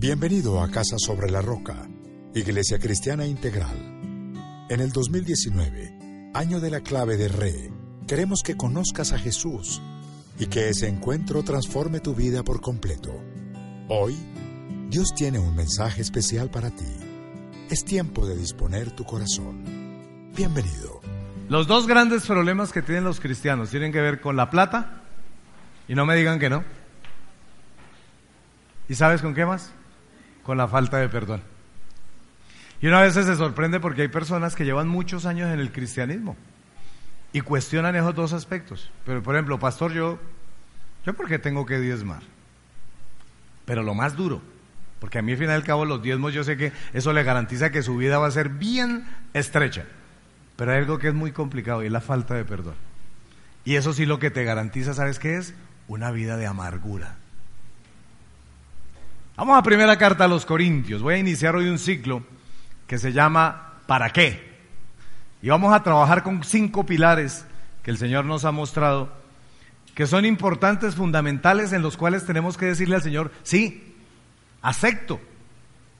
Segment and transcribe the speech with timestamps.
[0.00, 1.86] Bienvenido a Casa sobre la Roca,
[2.34, 3.76] Iglesia Cristiana Integral.
[4.70, 7.70] En el 2019, año de la clave de Re,
[8.08, 9.82] queremos que conozcas a Jesús
[10.38, 13.12] y que ese encuentro transforme tu vida por completo.
[13.90, 14.16] Hoy,
[14.88, 16.96] Dios tiene un mensaje especial para ti.
[17.68, 20.32] Es tiempo de disponer tu corazón.
[20.34, 21.02] Bienvenido.
[21.50, 25.02] Los dos grandes problemas que tienen los cristianos tienen que ver con la plata,
[25.88, 26.64] y no me digan que no.
[28.88, 29.74] ¿Y sabes con qué más?
[30.50, 31.42] Con la falta de perdón.
[32.82, 36.36] Y una vez se sorprende porque hay personas que llevan muchos años en el cristianismo
[37.32, 38.90] y cuestionan esos dos aspectos.
[39.06, 40.18] Pero, por ejemplo, pastor, yo,
[41.06, 42.22] yo por qué tengo que diezmar.
[43.64, 44.42] Pero lo más duro,
[44.98, 47.70] porque a mí al final del cabo los diezmos yo sé que eso le garantiza
[47.70, 49.84] que su vida va a ser bien estrecha.
[50.56, 52.74] Pero hay algo que es muy complicado y es la falta de perdón.
[53.64, 55.54] Y eso sí lo que te garantiza, ¿sabes qué es?
[55.86, 57.19] Una vida de amargura.
[59.40, 61.00] Vamos a primera carta a los Corintios.
[61.00, 62.22] Voy a iniciar hoy un ciclo
[62.86, 64.58] que se llama ¿Para qué?
[65.40, 67.46] Y vamos a trabajar con cinco pilares
[67.82, 69.10] que el Señor nos ha mostrado,
[69.94, 73.96] que son importantes, fundamentales, en los cuales tenemos que decirle al Señor, sí,
[74.60, 75.18] acepto,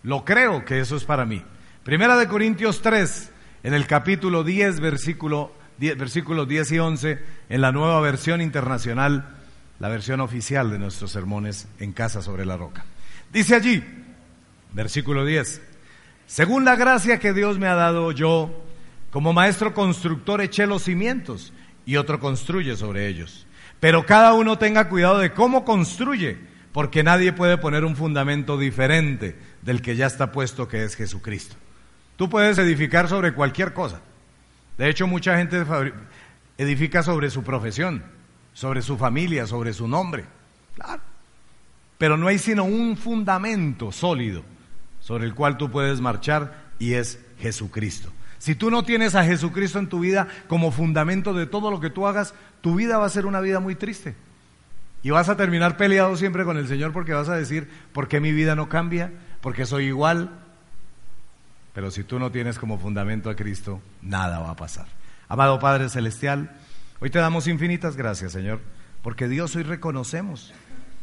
[0.02, 1.42] lo creo que eso es para mí.
[1.82, 3.32] Primera de Corintios 3,
[3.62, 9.38] en el capítulo 10, versículo, 10, versículos 10 y 11, en la nueva versión internacional,
[9.78, 12.84] la versión oficial de nuestros sermones en casa sobre la roca.
[13.32, 13.84] Dice allí,
[14.72, 15.62] versículo 10,
[16.26, 18.64] según la gracia que Dios me ha dado yo,
[19.10, 21.52] como maestro constructor eché los cimientos
[21.84, 23.46] y otro construye sobre ellos.
[23.80, 26.38] Pero cada uno tenga cuidado de cómo construye,
[26.72, 31.56] porque nadie puede poner un fundamento diferente del que ya está puesto, que es Jesucristo.
[32.16, 34.00] Tú puedes edificar sobre cualquier cosa.
[34.76, 35.64] De hecho, mucha gente
[36.58, 38.04] edifica sobre su profesión,
[38.52, 40.24] sobre su familia, sobre su nombre.
[40.74, 41.09] Claro.
[42.00, 44.42] Pero no hay sino un fundamento sólido
[45.00, 48.10] sobre el cual tú puedes marchar y es Jesucristo.
[48.38, 51.90] Si tú no tienes a Jesucristo en tu vida como fundamento de todo lo que
[51.90, 54.14] tú hagas, tu vida va a ser una vida muy triste.
[55.02, 58.18] Y vas a terminar peleado siempre con el Señor porque vas a decir, ¿por qué
[58.18, 59.12] mi vida no cambia?
[59.42, 60.30] Porque soy igual.
[61.74, 64.86] Pero si tú no tienes como fundamento a Cristo, nada va a pasar.
[65.28, 66.56] Amado Padre Celestial,
[66.98, 68.60] hoy te damos infinitas gracias, Señor,
[69.02, 70.54] porque Dios hoy reconocemos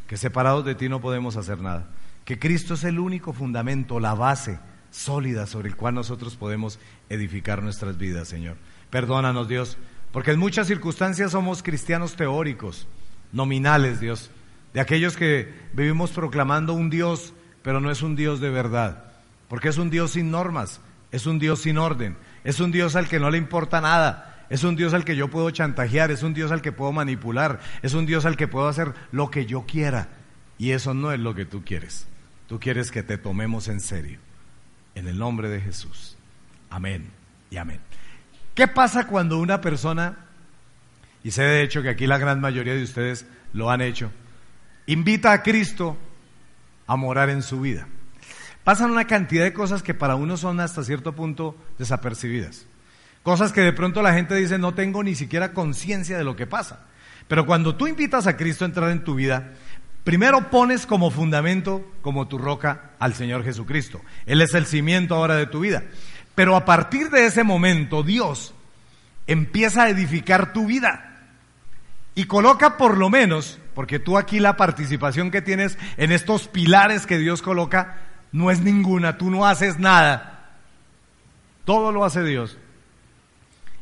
[0.08, 1.88] que separados de ti no podemos hacer nada.
[2.26, 4.60] Que Cristo es el único fundamento, la base
[4.90, 6.80] sólida sobre el cual nosotros podemos
[7.10, 8.58] edificar nuestras vidas, Señor.
[8.90, 9.78] Perdónanos, Dios,
[10.12, 12.88] porque en muchas circunstancias somos cristianos teóricos,
[13.32, 14.32] nominales, Dios,
[14.74, 19.12] de aquellos que vivimos proclamando un Dios, pero no es un Dios de verdad,
[19.50, 20.80] porque es un Dios sin normas,
[21.12, 24.64] es un Dios sin orden, es un Dios al que no le importa nada, es
[24.64, 27.94] un Dios al que yo puedo chantajear, es un Dios al que puedo manipular, es
[27.94, 30.10] un Dios al que puedo hacer lo que yo quiera.
[30.58, 32.08] Y eso no es lo que tú quieres.
[32.48, 34.20] Tú quieres que te tomemos en serio.
[34.96, 36.18] En el nombre de Jesús.
[36.70, 37.12] Amén
[37.52, 37.80] y amén.
[38.56, 40.18] ¿Qué pasa cuando una persona,
[41.24, 44.12] y sé de hecho que aquí la gran mayoría de ustedes lo han hecho,
[44.88, 45.98] invita a Cristo
[46.88, 47.88] a morar en su vida?
[48.64, 52.66] Pasan una cantidad de cosas que para uno son hasta cierto punto desapercibidas.
[53.28, 56.48] Cosas que de pronto la gente dice no tengo ni siquiera conciencia de lo que
[56.48, 56.86] pasa.
[57.28, 59.52] Pero cuando tú invitas a Cristo a entrar en tu vida,
[60.06, 64.00] Primero pones como fundamento, como tu roca, al Señor Jesucristo.
[64.26, 65.84] Él es el cimiento ahora de tu vida.
[66.36, 68.54] Pero a partir de ese momento, Dios
[69.28, 71.26] empieza a edificar tu vida.
[72.16, 77.06] Y coloca por lo menos, porque tú aquí la participación que tienes en estos pilares
[77.06, 77.98] que Dios coloca,
[78.32, 80.56] no es ninguna, tú no haces nada.
[81.66, 82.58] Todo lo hace Dios.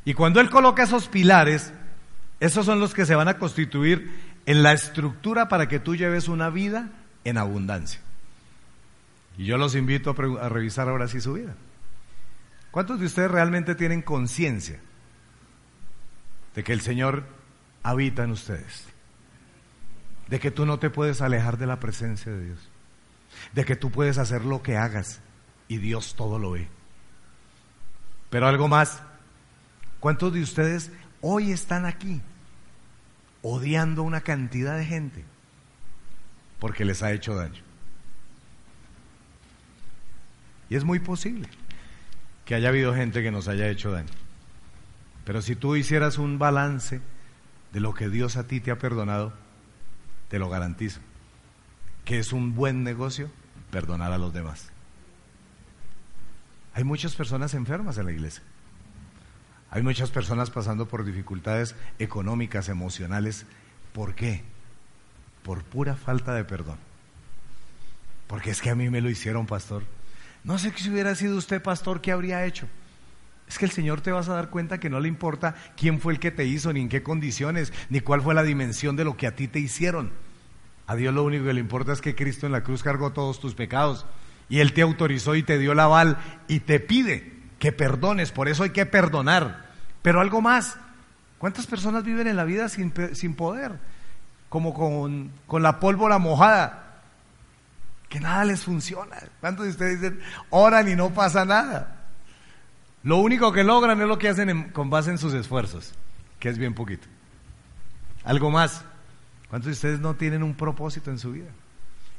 [0.06, 1.74] Y cuando Él coloca esos pilares,
[2.40, 4.14] esos son los que se van a constituir
[4.46, 6.92] en la estructura para que tú lleves una vida
[7.24, 8.00] en abundancia.
[9.38, 11.56] Y yo los invito a, revisar ahora sí su vida.
[12.72, 14.80] ¿Cuántos de ustedes realmente tienen conciencia
[16.54, 17.26] de que el Señor
[17.84, 18.86] habita en ustedes?
[20.28, 22.60] De que tú no te puedes alejar de la presencia de Dios.
[23.54, 25.22] De que tú puedes hacer lo que hagas
[25.68, 26.68] y Dios todo lo ve.
[28.30, 29.02] Pero algo más,
[30.00, 32.22] ¿cuántos de ustedes hoy están aquí
[33.42, 35.24] odiando a una cantidad de gente
[36.60, 37.62] porque les ha hecho daño.
[40.68, 41.48] Y es muy posible
[42.44, 44.10] que haya habido gente que nos haya hecho daño.
[45.26, 47.02] Pero si tú hicieras un balance
[47.72, 49.34] de lo que Dios a ti te ha perdonado,
[50.30, 51.02] te lo garantizo,
[52.04, 53.30] que es un buen negocio
[53.70, 54.72] perdonar a los demás.
[56.74, 58.44] Hay muchas personas enfermas en la iglesia.
[59.72, 63.46] Hay muchas personas pasando por dificultades económicas, emocionales.
[63.94, 64.44] ¿Por qué?
[65.44, 66.78] Por pura falta de perdón.
[68.28, 69.84] Porque es que a mí me lo hicieron, pastor.
[70.44, 72.68] No sé si hubiera sido usted pastor, ¿qué habría hecho?
[73.48, 76.14] Es que el Señor te vas a dar cuenta que no le importa quién fue
[76.14, 79.18] el que te hizo, ni en qué condiciones, ni cuál fue la dimensión de lo
[79.18, 80.12] que a ti te hicieron.
[80.88, 83.40] A Dios lo único que le importa es que Cristo en la cruz cargó todos
[83.40, 84.06] tus pecados
[84.50, 86.18] y Él te autorizó y te dio la aval
[86.48, 87.35] y te pide
[87.66, 88.32] que perdones.
[88.32, 89.66] Por eso hay que perdonar.
[90.04, 90.78] Pero algo más,
[91.40, 93.80] ¿cuántas personas viven en la vida sin, sin poder?
[94.50, 97.02] Como con, con la pólvora mojada
[98.08, 99.18] que nada les funciona.
[99.40, 100.20] ¿Cuántos de ustedes dicen,
[100.52, 102.04] oran y no pasa nada?
[103.02, 105.96] Lo único que logran es lo que hacen con base en sus esfuerzos,
[106.40, 107.08] que es bien poquito.
[108.24, 108.84] Algo más.
[109.50, 111.50] ¿Cuántos de ustedes no tienen un propósito en su vida?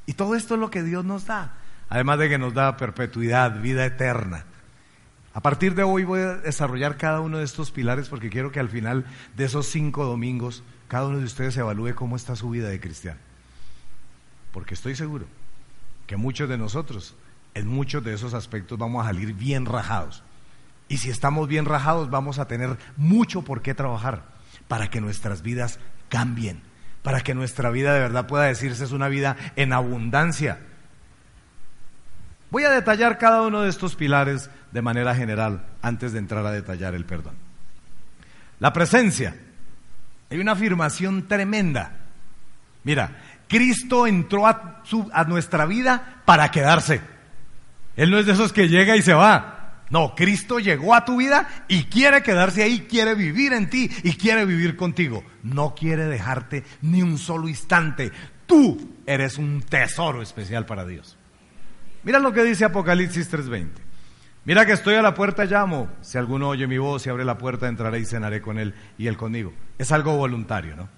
[0.07, 1.55] Y todo esto es lo que Dios nos da.
[1.89, 4.45] Además de que nos da perpetuidad, vida eterna.
[5.37, 8.59] A partir de hoy voy a desarrollar cada uno de estos pilares porque quiero que
[8.59, 9.05] al final
[9.37, 13.21] de esos cinco domingos cada uno de ustedes evalúe cómo está su vida de cristiano.
[14.51, 15.27] Porque estoy seguro
[16.07, 17.17] que muchos de nosotros,
[17.53, 20.23] en muchos de esos aspectos, vamos a salir bien rajados.
[20.89, 24.25] Y si estamos bien rajados, vamos a tener mucho por qué trabajar
[24.69, 25.79] para que nuestras vidas
[26.09, 26.63] cambien,
[27.03, 30.61] para que nuestra vida de verdad pueda decirse es una vida en abundancia.
[32.51, 36.53] Voy a detallar cada uno de estos pilares de manera general antes de entrar a
[36.53, 37.35] detallar el perdón.
[38.61, 39.37] La presencia.
[40.31, 41.93] Hay una afirmación tremenda.
[42.85, 43.17] Mira,
[43.49, 44.83] Cristo entró a,
[45.27, 47.01] nuestra vida para quedarse.
[47.97, 49.83] Él no es de esos que llega y se va.
[49.89, 54.15] No, Cristo llegó a tu vida y quiere quedarse ahí, quiere vivir en ti y
[54.15, 55.25] quiere vivir contigo.
[55.45, 58.11] No quiere dejarte ni un solo instante.
[58.47, 61.17] Tú eres un tesoro especial para Dios.
[62.07, 63.83] Mira lo que dice Apocalipsis 3:20.
[64.45, 65.91] Mira que estoy a la puerta, llamo.
[66.03, 69.09] Si alguno oye mi voz y abre la puerta, entraré y cenaré con él y
[69.09, 69.53] él conmigo.
[69.77, 70.89] Es algo voluntario, ¿no?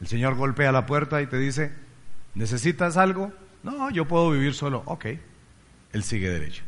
[0.00, 1.72] El Señor golpea la puerta y te dice,
[2.34, 3.32] ¿Necesitas algo?
[3.62, 4.82] No, yo puedo vivir solo.
[4.86, 5.06] Ok,
[5.92, 6.62] él sigue derecho.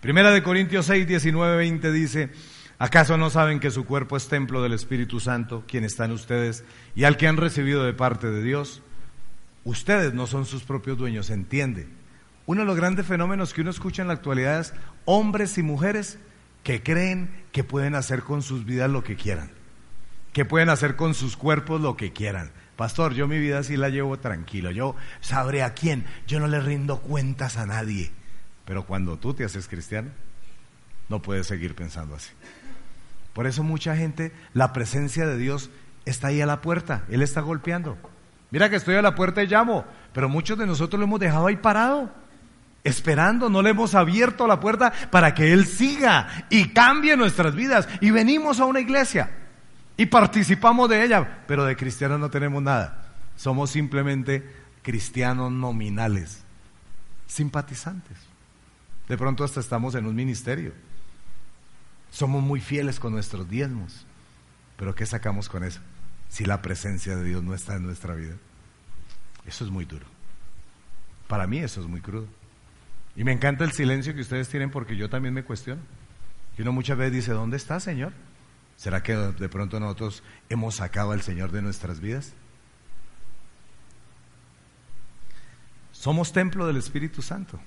[0.00, 2.30] Primera de Corintios 6, 19, 20 dice,
[2.78, 6.64] ¿acaso no saben que su cuerpo es templo del Espíritu Santo, quien está en ustedes,
[6.96, 8.82] y al que han recibido de parte de Dios?
[9.64, 11.88] Ustedes no son sus propios dueños, entiende.
[12.46, 14.74] Uno de los grandes fenómenos que uno escucha en la actualidad es
[15.04, 16.18] hombres y mujeres
[16.62, 19.50] que creen que pueden hacer con sus vidas lo que quieran,
[20.32, 23.90] que pueden hacer con sus cuerpos lo que quieran, Pastor, yo mi vida sí la
[23.90, 24.70] llevo tranquilo.
[24.70, 26.04] Yo sabré a quién.
[26.26, 28.10] Yo no le rindo cuentas a nadie.
[28.64, 30.10] Pero cuando tú te haces cristiano,
[31.08, 32.32] no puedes seguir pensando así.
[33.34, 35.70] Por eso mucha gente, la presencia de Dios
[36.06, 37.04] está ahí a la puerta.
[37.08, 37.98] Él está golpeando.
[38.50, 39.84] Mira que estoy a la puerta y llamo.
[40.12, 42.10] Pero muchos de nosotros lo hemos dejado ahí parado.
[42.84, 47.88] Esperando, no le hemos abierto la puerta para que Él siga y cambie nuestras vidas.
[48.00, 49.30] Y venimos a una iglesia
[49.96, 53.14] y participamos de ella, pero de cristianos no tenemos nada.
[53.36, 54.44] Somos simplemente
[54.82, 56.42] cristianos nominales,
[57.26, 58.18] simpatizantes.
[59.08, 60.72] De pronto hasta estamos en un ministerio.
[62.10, 64.04] Somos muy fieles con nuestros diezmos.
[64.76, 65.80] Pero ¿qué sacamos con eso?
[66.28, 68.34] Si la presencia de Dios no está en nuestra vida.
[69.46, 70.06] Eso es muy duro.
[71.28, 72.26] Para mí eso es muy crudo.
[73.16, 75.82] Y me encanta el silencio que ustedes tienen porque yo también me cuestiono.
[76.56, 78.12] Y uno muchas veces dice, ¿dónde está, Señor?
[78.76, 82.32] ¿Será que de pronto nosotros hemos sacado al Señor de nuestras vidas?
[85.92, 87.60] Somos templo del Espíritu Santo.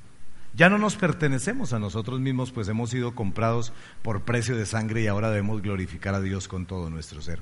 [0.56, 5.02] Ya no nos pertenecemos a nosotros mismos, pues hemos sido comprados por precio de sangre
[5.02, 7.42] y ahora debemos glorificar a Dios con todo nuestro ser.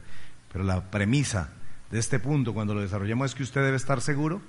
[0.52, 1.50] Pero la premisa
[1.92, 4.42] de este punto, cuando lo desarrollemos, es que usted debe estar seguro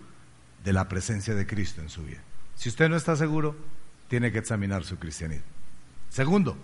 [0.64, 2.21] de la presencia de Cristo en su vida.
[2.57, 3.57] Si usted no está seguro,
[4.09, 5.47] tiene que examinar su cristianismo.
[6.09, 6.57] Segundo,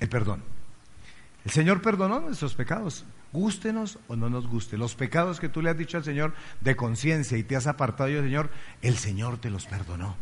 [0.00, 0.42] el perdón.
[1.44, 4.78] El Señor perdonó nuestros pecados, gústenos o no nos guste.
[4.78, 8.10] Los pecados que tú le has dicho al Señor de conciencia y te has apartado
[8.10, 10.16] del Señor, el Señor te los perdonó.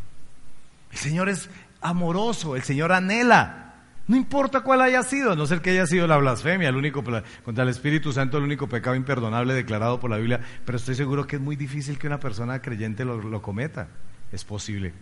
[0.91, 1.51] El Señor es
[1.83, 3.67] amoroso, el Señor anhela.
[4.09, 7.05] No importa cuál haya sido, no ser que haya sido la blasfemia, el único
[7.45, 11.27] contra el Espíritu Santo, el único pecado imperdonable declarado por la Biblia, pero estoy seguro
[11.27, 13.89] que es muy difícil que una persona creyente lo, lo cometa.
[14.33, 14.95] Es posible.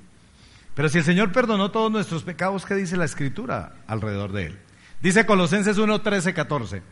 [0.78, 4.58] Pero si el Señor perdonó todos nuestros pecados, ¿qué dice la Escritura alrededor de él?
[5.02, 6.82] Dice Colosenses 1, 13, 14,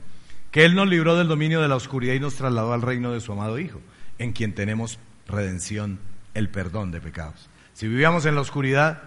[0.51, 3.21] que Él nos libró del dominio de la oscuridad y nos trasladó al reino de
[3.21, 3.81] su amado Hijo,
[4.19, 6.01] en quien tenemos redención,
[6.35, 7.49] el perdón de pecados.
[7.75, 9.05] Si vivíamos en la oscuridad,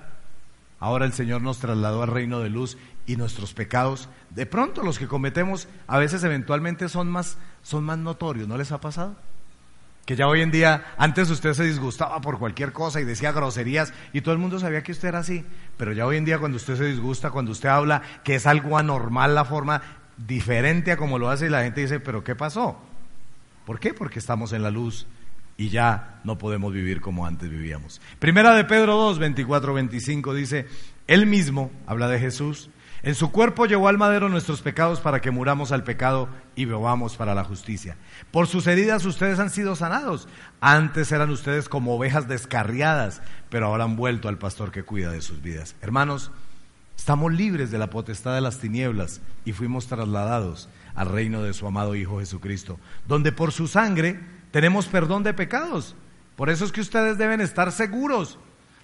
[0.80, 4.98] ahora el Señor nos trasladó al reino de luz y nuestros pecados, de pronto los
[4.98, 9.18] que cometemos, a veces eventualmente son más, son más notorios, ¿no les ha pasado?
[10.10, 13.94] Que ya hoy en día, antes usted se disgustaba por cualquier cosa y decía groserías
[14.12, 15.46] y todo el mundo sabía que usted era así.
[15.78, 18.80] Pero ya hoy en día cuando usted se disgusta, cuando usted habla que es algo
[18.80, 19.84] anormal la forma
[20.18, 22.82] diferente a como lo hace y la gente dice, pero ¿qué pasó?
[23.68, 23.94] ¿Por qué?
[23.94, 25.06] Porque estamos en la luz
[25.58, 28.02] y ya no podemos vivir como antes vivíamos.
[28.18, 30.66] Primera de Pedro 2, 24, 25 dice,
[31.06, 35.32] Él mismo, habla de Jesús, en su cuerpo llevó al madero nuestros pecados para que
[35.32, 37.96] muramos al pecado y bebamos para la justicia.
[38.32, 40.28] Por sus heridas ustedes han sido sanados.
[40.60, 45.22] Antes eran ustedes como ovejas descarriadas, pero ahora han vuelto al pastor que cuida de
[45.22, 45.76] sus vidas.
[45.82, 46.32] Hermanos,
[46.98, 51.68] estamos libres de la potestad de las tinieblas y fuimos trasladados al reino de su
[51.68, 54.20] amado Hijo Jesucristo, donde por su sangre
[54.52, 55.96] tenemos perdón de pecados.
[56.36, 58.40] Por eso es que ustedes deben estar seguros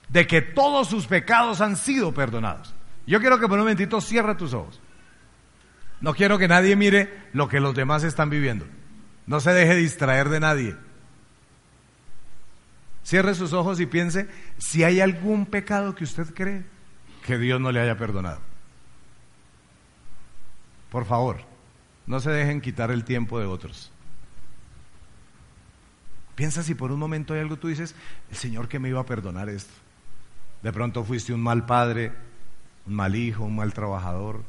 [0.07, 2.74] de que todos sus pecados han sido perdonados.
[3.07, 4.79] Yo quiero que por un momentito cierre tus ojos.
[6.01, 8.65] No quiero que nadie mire lo que los demás están viviendo.
[9.27, 10.75] No se deje distraer de nadie.
[13.03, 16.65] Cierre sus ojos y piense si hay algún pecado que usted cree
[17.25, 18.39] que Dios no le haya perdonado.
[20.89, 21.37] Por favor,
[22.07, 23.91] no se dejen quitar el tiempo de otros.
[26.35, 27.95] Piensa si por un momento hay algo tú dices,
[28.29, 29.73] el Señor que me iba a perdonar esto.
[30.61, 32.11] De pronto fuiste un mal padre,
[32.87, 34.43] un mal hijo, un mal trabajador,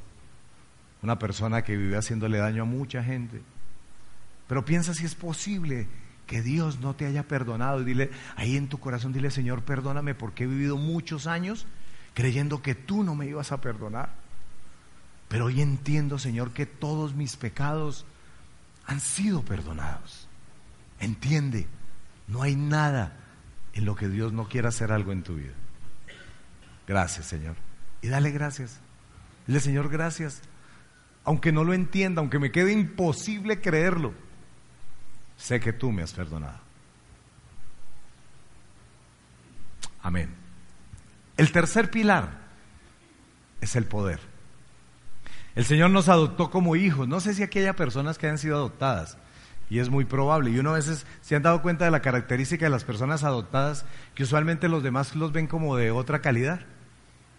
[1.02, 3.42] una persona que vive haciéndole daño a mucha gente.
[4.48, 5.86] Pero piensa si es posible
[6.26, 10.14] que Dios no te haya perdonado y dile ahí en tu corazón, dile Señor, perdóname
[10.14, 11.66] porque he vivido muchos años
[12.14, 14.10] creyendo que tú no me ibas a perdonar.
[15.28, 18.06] Pero hoy entiendo, Señor, que todos mis pecados
[18.86, 20.28] han sido perdonados.
[21.00, 21.66] Entiende,
[22.28, 23.16] no hay nada
[23.72, 25.52] en lo que Dios no quiera hacer algo en tu vida.
[26.86, 27.65] Gracias, Señor
[28.06, 28.78] y dale gracias.
[29.48, 30.40] Dile, Señor, gracias.
[31.24, 34.14] Aunque no lo entienda, aunque me quede imposible creerlo,
[35.36, 36.56] sé que tú me has perdonado.
[40.02, 40.32] Amén.
[41.36, 42.30] El tercer pilar
[43.60, 44.20] es el poder.
[45.56, 47.08] El Señor nos adoptó como hijos.
[47.08, 49.18] No sé si aquí haya personas que hayan sido adoptadas.
[49.68, 50.50] Y es muy probable.
[50.50, 53.84] Y uno a veces se han dado cuenta de la característica de las personas adoptadas,
[54.14, 56.60] que usualmente los demás los ven como de otra calidad.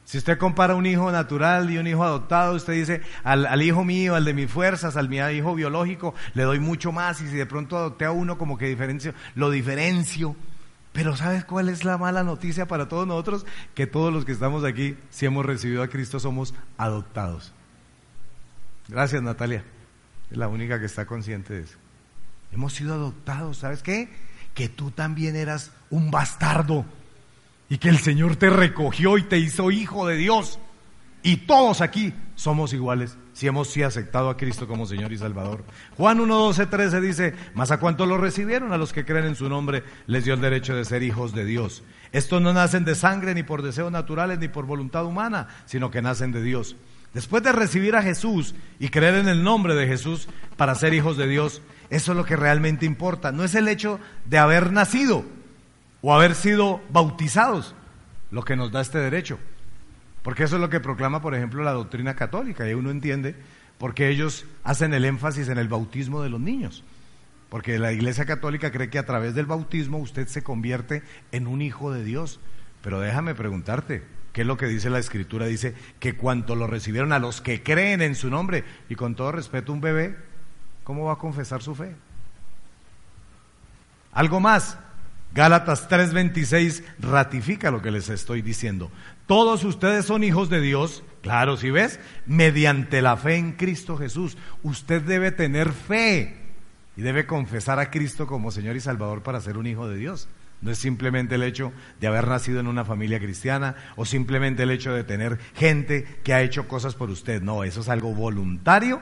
[0.08, 4.16] Si usted compara un hijo natural y un hijo adoptado, usted dice, al, hijo mío,
[4.16, 7.46] al de mis fuerzas, al mi hijo biológico, le doy mucho más y si de
[7.46, 10.34] pronto adopté a uno como que diferencio, lo diferencio.
[10.94, 13.46] Pero ¿sabes cuál es la mala noticia para todos nosotros?
[13.76, 17.52] Que todos los que estamos aquí, si hemos recibido a Cristo, somos adoptados.
[18.88, 19.66] Gracias Natalia,
[20.32, 21.78] es la única que está consciente de eso.
[22.54, 24.08] Hemos sido adoptados, ¿sabes qué?
[24.54, 26.86] Que tú también eras un bastardo
[27.70, 30.60] y que el Señor te recogió y te hizo hijo de Dios.
[31.24, 35.64] Y todos aquí somos iguales si hemos aceptado a Cristo como Señor y Salvador.
[35.96, 39.36] Juan 1, 12, 13 dice, mas a cuanto lo recibieron, a los que creen en
[39.36, 41.84] su nombre, les dio el derecho de ser hijos de Dios.
[42.12, 46.02] Estos no nacen de sangre ni por deseos naturales ni por voluntad humana, sino que
[46.02, 46.78] nacen de Dios.
[47.14, 51.16] Después de recibir a Jesús y creer en el nombre de Jesús para ser hijos
[51.16, 53.32] de Dios, eso es lo que realmente importa.
[53.32, 55.26] No es el hecho de haber nacido,
[56.02, 57.76] o haber sido bautizados,
[58.32, 59.40] lo que nos da este derecho.
[60.22, 63.36] Porque eso es lo que proclama, por ejemplo, la doctrina católica, y uno entiende
[63.78, 66.84] por qué ellos hacen el énfasis en el bautismo de los niños.
[67.50, 71.62] Porque la Iglesia Católica cree que a través del bautismo usted se convierte en un
[71.62, 72.40] hijo de Dios.
[72.82, 75.46] Pero déjame preguntarte, ¿qué es lo que dice la Escritura?
[75.46, 79.32] Dice que cuanto lo recibieron a los que creen en su nombre, y con todo
[79.32, 80.18] respeto, un bebé,
[80.84, 81.96] ¿cómo va a confesar su fe?
[84.12, 84.78] Algo más,
[85.34, 88.92] Gálatas 3:26 ratifica lo que les estoy diciendo.
[89.28, 94.38] Todos ustedes son hijos de Dios, claro, si ves, mediante la fe en Cristo Jesús.
[94.64, 96.38] Usted debe tener fe
[96.96, 100.28] y debe confesar a Cristo como Señor y Salvador para ser un hijo de Dios.
[100.62, 104.72] No es simplemente el hecho de haber nacido en una familia cristiana o simplemente el
[104.72, 107.42] hecho de tener gente que ha hecho cosas por usted.
[107.42, 109.00] No, eso es algo voluntario,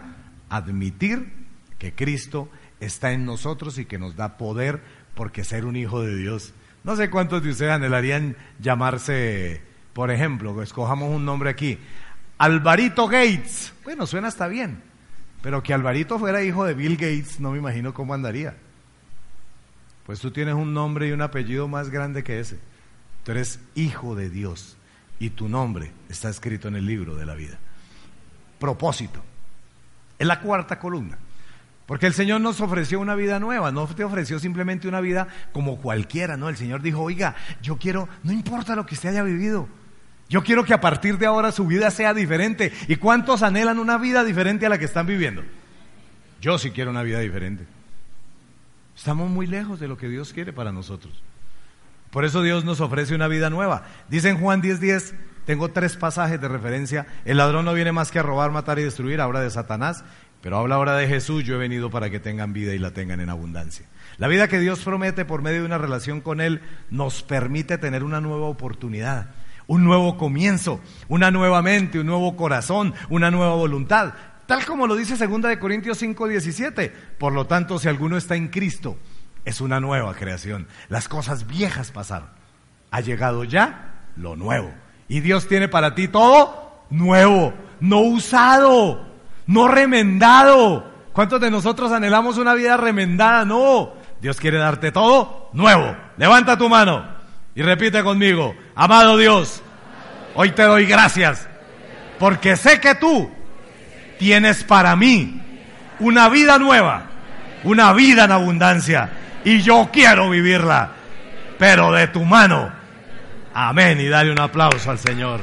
[0.49, 1.31] admitir
[1.79, 2.49] que Cristo
[2.81, 4.81] está en nosotros y que nos da poder
[5.15, 6.53] porque ser un hijo de Dios.
[6.83, 9.61] No sé cuántos de ustedes anhelarían llamarse,
[9.93, 11.79] por ejemplo, escojamos un nombre aquí,
[12.37, 13.73] Alvarito Gates.
[13.83, 14.83] Bueno, suena hasta bien,
[15.41, 18.55] pero que Alvarito fuera hijo de Bill Gates, no me imagino cómo andaría.
[20.05, 22.59] Pues tú tienes un nombre y un apellido más grande que ese.
[23.23, 24.77] Tú eres hijo de Dios
[25.17, 27.57] y tu nombre está escrito en el libro de la vida.
[28.59, 29.23] Propósito.
[30.19, 31.17] Es la cuarta columna.
[31.85, 35.77] Porque el Señor nos ofreció una vida nueva, no te ofreció simplemente una vida como
[35.77, 36.49] cualquiera, ¿no?
[36.49, 39.67] El Señor dijo, oiga, yo quiero, no importa lo que usted haya vivido,
[40.27, 42.73] yo quiero que a partir de ahora su vida sea diferente.
[42.87, 45.43] ¿Y cuántos anhelan una vida diferente a la que están viviendo?
[46.41, 47.65] Yo sí quiero una vida diferente.
[48.97, 51.21] Estamos muy lejos de lo que Dios quiere para nosotros.
[52.09, 53.83] Por eso Dios nos ofrece una vida nueva.
[54.09, 55.13] Dice en Juan 10:10,
[55.45, 57.05] tengo tres pasajes de referencia.
[57.25, 60.03] El ladrón no viene más que a robar, matar y destruir, habla de Satanás
[60.45, 63.19] pero habla ahora de Jesús, yo he venido para que tengan vida y la tengan
[63.19, 63.87] en abundancia.
[64.19, 66.61] La vida que Dios promete por medio de una relación con Él
[66.91, 69.31] nos permite tener una nueva oportunidad,
[69.65, 74.13] un nuevo comienzo, una nueva mente, un nuevo corazón, una nueva voluntad.
[74.45, 76.93] Tal como lo dice 2 de Corintios 5, 17.
[77.17, 78.99] Por lo tanto, si alguno está en Cristo,
[79.45, 80.67] es una nueva creación.
[80.89, 82.29] Las cosas viejas pasaron.
[82.91, 84.71] Ha llegado ya lo nuevo.
[85.07, 89.14] Y Dios tiene para ti todo nuevo, no usado,
[89.47, 90.91] no remendado.
[91.13, 93.45] ¿Cuántos de nosotros anhelamos una vida remendada?
[93.45, 93.93] No.
[94.21, 95.95] Dios quiere darte todo nuevo.
[96.17, 97.05] Levanta tu mano
[97.53, 99.61] y repite conmigo, amado Dios,
[100.33, 101.47] hoy te doy gracias
[102.19, 103.31] porque sé que tú
[104.19, 105.41] tienes para mí
[105.99, 107.03] una vida nueva,
[107.63, 109.09] una vida en abundancia
[109.43, 110.91] y yo quiero vivirla,
[111.57, 112.71] pero de tu mano.
[113.53, 114.01] Amén.
[114.01, 115.39] Y dale un aplauso al Señor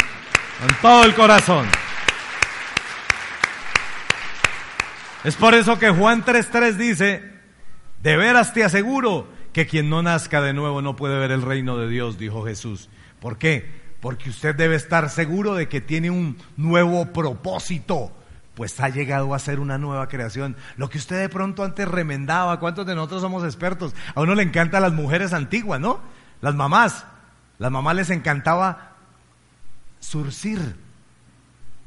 [0.61, 1.67] con todo el corazón.
[5.25, 7.23] Es por eso que Juan 3.3 dice,
[8.03, 11.77] de veras te aseguro que quien no nazca de nuevo no puede ver el reino
[11.77, 12.89] de Dios, dijo Jesús.
[13.21, 13.83] ¿Por qué?
[14.01, 18.13] Porque usted debe estar seguro de que tiene un nuevo propósito
[18.55, 20.57] pues ha llegado a ser una nueva creación.
[20.77, 23.95] Lo que usted de pronto antes remendaba, ¿cuántos de nosotros somos expertos?
[24.15, 26.01] A uno le encantan las mujeres antiguas, ¿no?
[26.41, 27.07] Las mamás.
[27.59, 28.93] Las mamás les encantaba
[30.01, 30.77] surcir.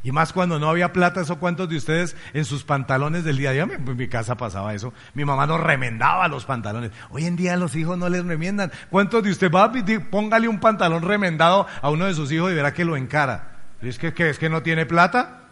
[0.05, 3.49] Y más cuando no había plata, eso cuántos de ustedes en sus pantalones del día
[3.49, 6.91] a día, en mi casa pasaba eso, mi mamá nos remendaba los pantalones.
[7.09, 8.71] Hoy en día los hijos no les remiendan.
[8.91, 9.73] ¿Cuántos de ustedes va
[10.11, 13.55] póngale un pantalón remendado a uno de sus hijos y verá que lo encara?
[13.81, 15.45] ¿Es que, que, es que no tiene plata?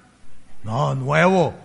[0.63, 1.55] No, nuevo.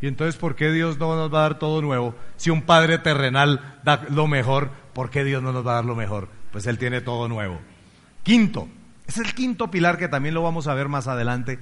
[0.00, 2.14] Y entonces, ¿por qué Dios no nos va a dar todo nuevo?
[2.38, 5.84] Si un padre terrenal da lo mejor, ¿por qué Dios no nos va a dar
[5.84, 6.30] lo mejor?
[6.50, 7.60] Pues Él tiene todo nuevo.
[8.22, 8.68] Quinto,
[9.06, 11.58] es el quinto pilar que también lo vamos a ver más adelante.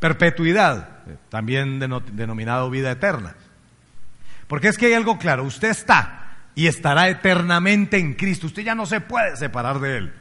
[0.00, 0.88] Perpetuidad,
[1.28, 3.34] también denominado vida eterna.
[4.46, 8.46] Porque es que hay algo claro, usted está y estará eternamente en Cristo.
[8.46, 10.12] Usted ya no se puede separar de Él.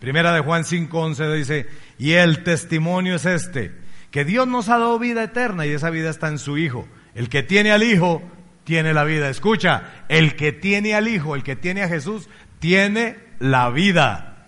[0.00, 4.98] Primera de Juan 5:11 dice, y el testimonio es este que Dios nos ha dado
[4.98, 6.88] vida eterna y esa vida está en su Hijo.
[7.14, 8.22] El que tiene al Hijo
[8.64, 9.28] tiene la vida.
[9.28, 14.46] Escucha, el que tiene al Hijo, el que tiene a Jesús, tiene la vida.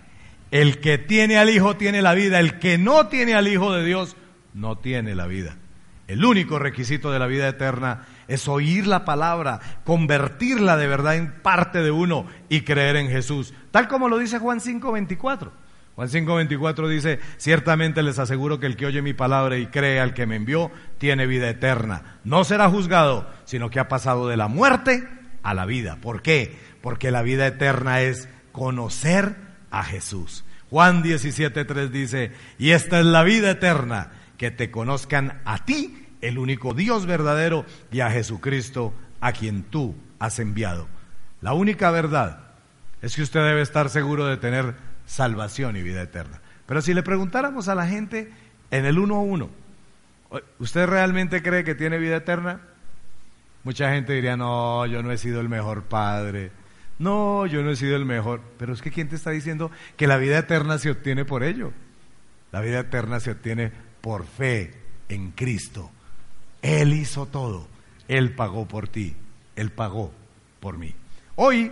[0.51, 2.39] El que tiene al Hijo tiene la vida.
[2.39, 4.15] El que no tiene al Hijo de Dios
[4.59, 5.55] no tiene la vida.
[6.07, 11.31] El único requisito de la vida eterna es oír la palabra, convertirla de verdad en
[11.41, 13.53] parte de uno y creer en Jesús.
[13.71, 15.51] Tal como lo dice Juan 5:24.
[15.95, 20.13] Juan 5:24 dice, ciertamente les aseguro que el que oye mi palabra y cree al
[20.13, 22.19] que me envió, tiene vida eterna.
[22.23, 25.07] No será juzgado, sino que ha pasado de la muerte
[25.43, 25.97] a la vida.
[26.01, 26.57] ¿Por qué?
[26.81, 29.35] Porque la vida eterna es conocer
[29.69, 30.43] a Jesús.
[30.69, 36.39] Juan 17:3 dice, y esta es la vida eterna, que te conozcan a ti, el
[36.39, 40.87] único Dios verdadero, y a Jesucristo, a quien tú has enviado.
[41.41, 42.53] La única verdad
[43.01, 44.75] es que usted debe estar seguro de tener
[45.05, 46.39] salvación y vida eterna.
[46.65, 48.31] Pero si le preguntáramos a la gente
[48.71, 49.49] en el uno a uno,
[50.57, 52.61] ¿usted realmente cree que tiene vida eterna?
[53.65, 56.51] Mucha gente diría, no, yo no he sido el mejor padre,
[56.97, 58.39] no, yo no he sido el mejor.
[58.57, 61.73] Pero es que ¿quién te está diciendo que la vida eterna se obtiene por ello?
[62.53, 64.73] La vida eterna se obtiene por fe
[65.07, 65.91] en Cristo.
[66.61, 67.67] Él hizo todo,
[68.07, 69.15] Él pagó por ti,
[69.55, 70.11] Él pagó
[70.59, 70.93] por mí.
[71.35, 71.71] Hoy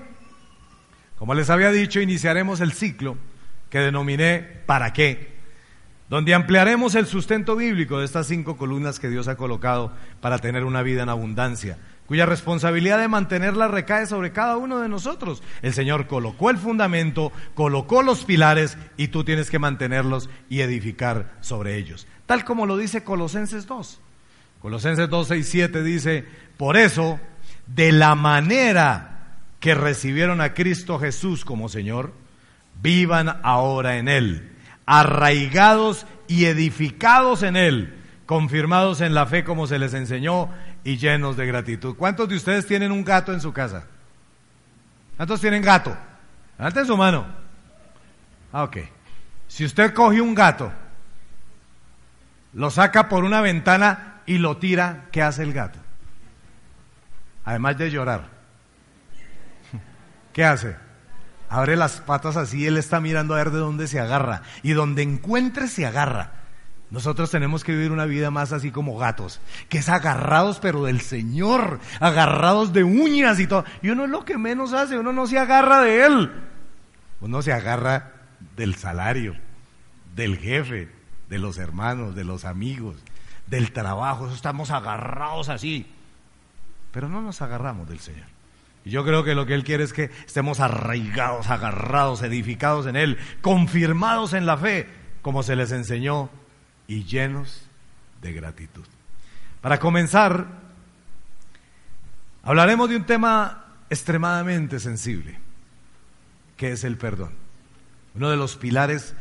[1.17, 3.17] como les había dicho, iniciaremos el ciclo
[3.69, 5.35] que denominé ¿Para qué?
[6.09, 10.63] Donde ampliaremos el sustento bíblico de estas cinco columnas que Dios ha colocado para tener
[10.63, 15.43] una vida en abundancia, cuya responsabilidad de mantenerla recae sobre cada uno de nosotros.
[15.61, 21.35] El Señor colocó el fundamento, colocó los pilares y tú tienes que mantenerlos y edificar
[21.41, 22.07] sobre ellos.
[22.25, 23.99] Tal como lo dice Colosenses 2.
[24.61, 26.25] Colosenses 2, 6, 7 dice,
[26.57, 27.19] por eso,
[27.67, 32.13] de la manera que recibieron a Cristo Jesús como Señor,
[32.81, 34.51] vivan ahora en Él,
[34.85, 40.49] arraigados y edificados en Él, confirmados en la fe como se les enseñó
[40.87, 41.97] y llenos de gratitud.
[41.97, 43.83] ¿Cuántos de ustedes tienen un gato en su casa?
[45.17, 45.93] ¿Cuántos tienen gato?
[46.57, 47.25] Levante su mano.
[48.53, 48.77] Ah, ok.
[49.49, 50.71] Si usted coge un gato,
[52.53, 55.77] lo saca por una ventana y lo tira, ¿qué hace el gato?
[57.43, 58.29] Además de llorar.
[60.31, 60.77] ¿Qué hace?
[61.49, 64.43] Abre las patas así, él está mirando a ver de dónde se agarra.
[64.63, 66.31] Y donde encuentre se agarra.
[66.89, 71.01] Nosotros tenemos que vivir una vida más así como gatos, que es agarrados pero del
[71.01, 73.65] Señor, agarrados de uñas y todo.
[73.81, 76.31] Y uno es lo que menos hace, uno no se agarra de Él.
[77.19, 78.13] Uno se agarra
[78.55, 79.35] del salario,
[80.15, 80.89] del jefe,
[81.29, 82.95] de los hermanos, de los amigos,
[83.47, 84.31] del trabajo.
[84.31, 85.85] Estamos agarrados así.
[86.91, 88.25] pero no nos agarramos del Señor.
[88.85, 92.95] Y yo creo que lo que Él quiere es que estemos arraigados, agarrados, edificados en
[92.95, 94.87] Él, confirmados en la fe,
[95.21, 96.29] como se les enseñó,
[96.87, 97.67] y llenos
[98.21, 98.85] de gratitud.
[99.61, 100.47] Para comenzar,
[102.43, 105.39] hablaremos de un tema extremadamente sensible,
[106.55, 107.33] que es el perdón.
[108.15, 109.13] Uno de los pilares,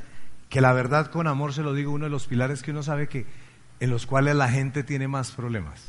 [0.48, 3.08] que la verdad con amor se lo digo, uno de los pilares que uno sabe
[3.08, 3.26] que
[3.80, 5.82] en los cuales la gente tiene más problemas.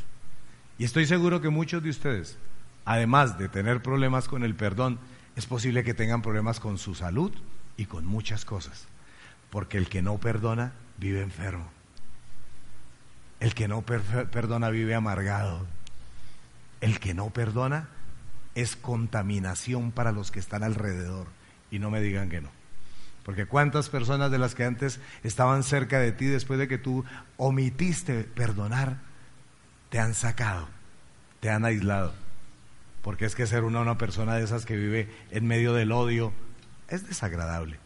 [0.77, 2.37] Y estoy seguro que muchos de ustedes,
[2.85, 4.99] además de tener problemas con el perdón,
[5.35, 7.31] es posible que tengan problemas con su salud
[7.77, 8.87] y con muchas cosas.
[9.49, 11.69] Porque el que no perdona vive enfermo.
[13.39, 15.65] El que no perdona vive amargado.
[16.81, 17.89] El que no perdona
[18.55, 21.27] es contaminación para los que están alrededor.
[21.69, 22.49] Y no me digan que no.
[23.23, 27.03] Porque cuántas personas de las que antes estaban cerca de ti después de que tú
[27.35, 28.97] omitiste perdonar,
[29.89, 30.67] te han sacado,
[31.41, 32.13] te han aislado.
[33.01, 36.33] Porque es que ser una, una persona de esas que vive en medio del odio
[36.87, 37.79] es desagradable.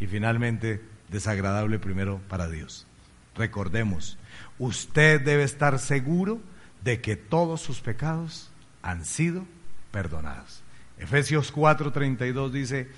[0.00, 2.86] Y finalmente, desagradable primero para Dios.
[3.34, 4.18] Recordemos,
[4.58, 6.40] usted debe estar seguro
[6.82, 8.50] de que todos sus pecados
[8.82, 9.44] han sido
[9.90, 10.62] perdonados.
[10.98, 12.88] Efesios 4:32 dice,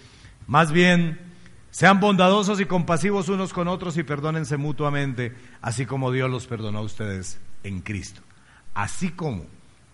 [0.46, 1.18] más bien,
[1.70, 6.78] sean bondadosos y compasivos unos con otros y perdónense mutuamente, así como Dios los perdonó
[6.78, 8.22] a ustedes en Cristo.
[8.74, 9.46] Así como.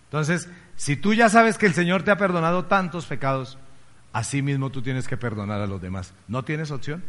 [0.05, 3.57] Entonces, si tú ya sabes que el Señor te ha perdonado tantos pecados,
[4.13, 6.13] así mismo tú tienes que perdonar a los demás.
[6.27, 7.03] ¿No tienes opción?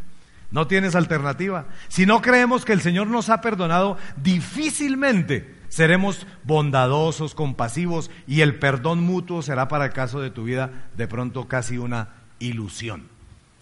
[0.51, 1.67] No tienes alternativa.
[1.89, 8.59] Si no creemos que el Señor nos ha perdonado, difícilmente seremos bondadosos, compasivos y el
[8.59, 13.09] perdón mutuo será para el caso de tu vida de pronto casi una ilusión.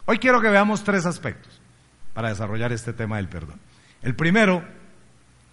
[0.07, 1.61] Hoy quiero que veamos tres aspectos
[2.13, 3.59] para desarrollar este tema del perdón.
[4.03, 4.63] El primero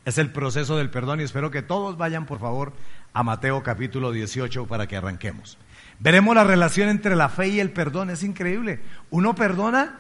[0.04, 2.74] es el proceso del perdón y espero que todos vayan por favor
[3.14, 5.58] a Mateo capítulo 18 para que arranquemos.
[6.00, 8.82] Veremos la relación entre la fe y el perdón, es increíble.
[9.10, 10.00] Uno perdona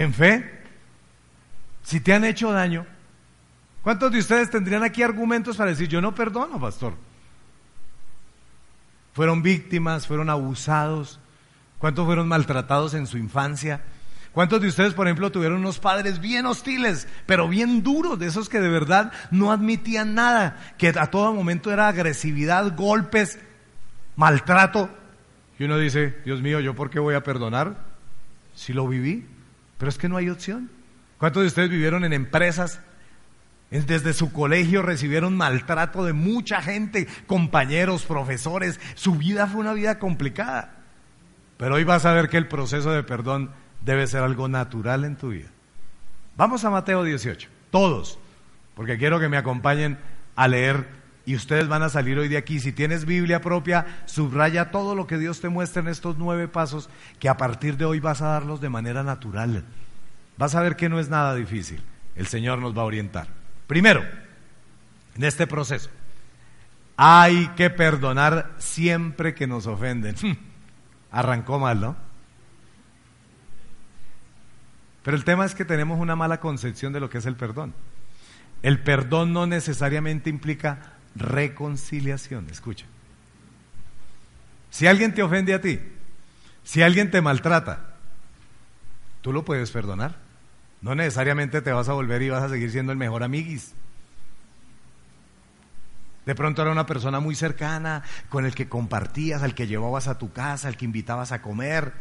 [0.00, 0.50] en fe
[1.82, 2.86] si te han hecho daño.
[3.82, 6.94] ¿Cuántos de ustedes tendrían aquí argumentos para decir yo no perdono, pastor?
[9.12, 11.20] Fueron víctimas, fueron abusados,
[11.78, 13.80] ¿Cuántos fueron maltratados en su infancia?
[14.32, 18.50] ¿Cuántos de ustedes, por ejemplo, tuvieron unos padres bien hostiles, pero bien duros, de esos
[18.50, 23.38] que de verdad no admitían nada, que a todo momento era agresividad, golpes,
[24.14, 24.90] maltrato?
[25.58, 27.78] Y uno dice, Dios mío, ¿yo por qué voy a perdonar?
[28.54, 29.26] Si lo viví,
[29.80, 30.70] pero es que no hay opción.
[31.16, 32.80] ¿Cuántos de ustedes vivieron en empresas?
[33.70, 38.78] Desde su colegio recibieron maltrato de mucha gente, compañeros, profesores.
[38.94, 40.74] Su vida fue una vida complicada.
[41.56, 45.16] Pero hoy vas a ver que el proceso de perdón debe ser algo natural en
[45.16, 45.48] tu vida.
[46.36, 48.18] Vamos a Mateo 18, todos,
[48.74, 49.98] porque quiero que me acompañen
[50.36, 50.88] a leer
[51.30, 52.58] y ustedes van a salir hoy de aquí.
[52.58, 56.90] Si tienes Biblia propia, subraya todo lo que Dios te muestra en estos nueve pasos
[57.20, 59.62] que a partir de hoy vas a darlos de manera natural.
[60.36, 61.80] Vas a ver que no es nada difícil.
[62.16, 63.28] El Señor nos va a orientar.
[63.68, 64.04] Primero,
[65.14, 65.88] en este proceso,
[66.96, 70.16] hay que perdonar siempre que nos ofenden.
[71.12, 71.96] Arrancó mal, ¿no?
[75.04, 77.72] Pero el tema es que tenemos una mala concepción de lo que es el perdón.
[78.64, 82.86] El perdón no necesariamente implica reconciliación, escucha.
[84.70, 85.80] Si alguien te ofende a ti,
[86.64, 87.94] si alguien te maltrata,
[89.20, 90.16] tú lo puedes perdonar.
[90.80, 93.74] No necesariamente te vas a volver y vas a seguir siendo el mejor amiguis.
[96.24, 100.18] De pronto era una persona muy cercana, con el que compartías, al que llevabas a
[100.18, 101.92] tu casa, al que invitabas a comer,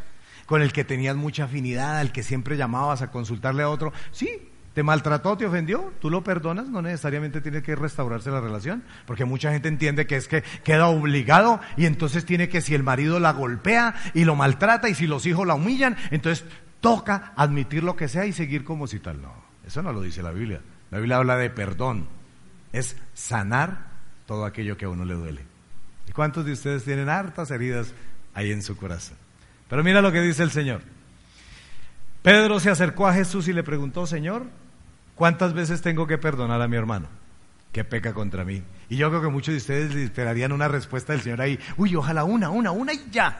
[0.45, 3.91] con el que tenías mucha afinidad, al que siempre llamabas a consultarle a otro.
[4.11, 4.48] Sí,
[4.79, 9.25] te maltrató, te ofendió, tú lo perdonas, no necesariamente tiene que restaurarse la relación, porque
[9.25, 13.19] mucha gente entiende que es que queda obligado y entonces tiene que si el marido
[13.19, 16.45] la golpea y lo maltrata y si los hijos la humillan, entonces
[16.79, 19.21] toca admitir lo que sea y seguir como si tal.
[19.21, 19.33] No,
[19.67, 20.61] eso no lo dice la Biblia.
[20.91, 22.07] La Biblia habla de perdón,
[22.71, 23.87] es sanar
[24.27, 25.41] todo aquello que a uno le duele.
[26.07, 27.93] ¿Y cuántos de ustedes tienen hartas heridas
[28.33, 29.17] ahí en su corazón?
[29.67, 30.83] Pero mira lo que dice el Señor.
[32.21, 34.45] Pedro se acercó a Jesús y le preguntó, Señor,
[35.19, 37.09] ¿cuántas veces tengo que perdonar a mi hermano
[37.73, 38.63] que peca contra mí?
[38.87, 42.23] Y yo creo que muchos de ustedes esperarían una respuesta del Señor ahí, uy, ojalá
[42.23, 43.37] una, una, una y ya.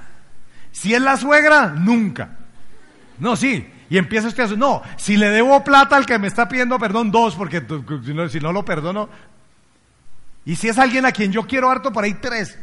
[0.73, 2.37] Si es la suegra, nunca.
[3.17, 3.65] No, sí.
[3.89, 7.11] Y empieza usted a no, si le debo plata al que me está pidiendo perdón,
[7.11, 7.63] dos, porque
[8.05, 9.09] si no, si no lo perdono,
[10.43, 12.59] y si es alguien a quien yo quiero harto, por ahí tres.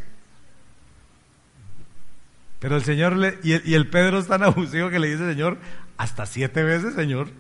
[2.59, 5.27] Pero el Señor le, y, el, y el Pedro es tan abusivo que le dice,
[5.27, 5.57] Señor,
[5.97, 7.31] hasta siete veces, Señor.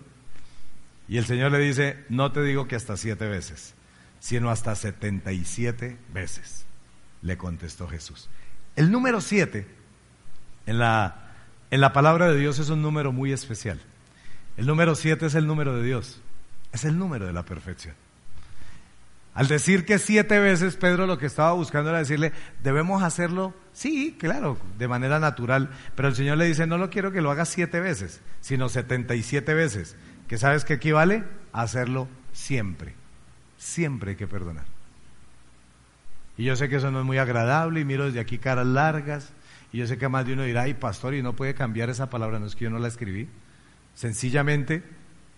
[1.09, 3.75] Y el Señor le dice, no te digo que hasta siete veces,
[4.19, 6.67] sino hasta setenta y siete veces.
[7.23, 8.29] le contestó Jesús.
[8.77, 9.67] El número siete
[10.67, 11.33] en la,
[11.71, 13.81] en la palabra de Dios es un número muy especial.
[14.57, 16.21] El número siete es el número de Dios,
[16.73, 17.95] es el número de la perfección.
[19.35, 24.17] Al decir que siete veces, Pedro lo que estaba buscando era decirle, debemos hacerlo, sí,
[24.19, 27.51] claro, de manera natural, pero el Señor le dice, no lo quiero que lo hagas
[27.51, 29.95] siete veces, sino setenta y siete veces,
[30.29, 32.95] que sabes que equivale a hacerlo siempre,
[33.57, 34.65] siempre hay que perdonar.
[36.37, 39.33] Y yo sé que eso no es muy agradable y miro desde aquí caras largas,
[39.73, 42.11] y yo sé que más de uno dirá, ay pastor, y no puede cambiar esa
[42.11, 43.29] palabra, no es que yo no la escribí,
[43.95, 44.83] sencillamente,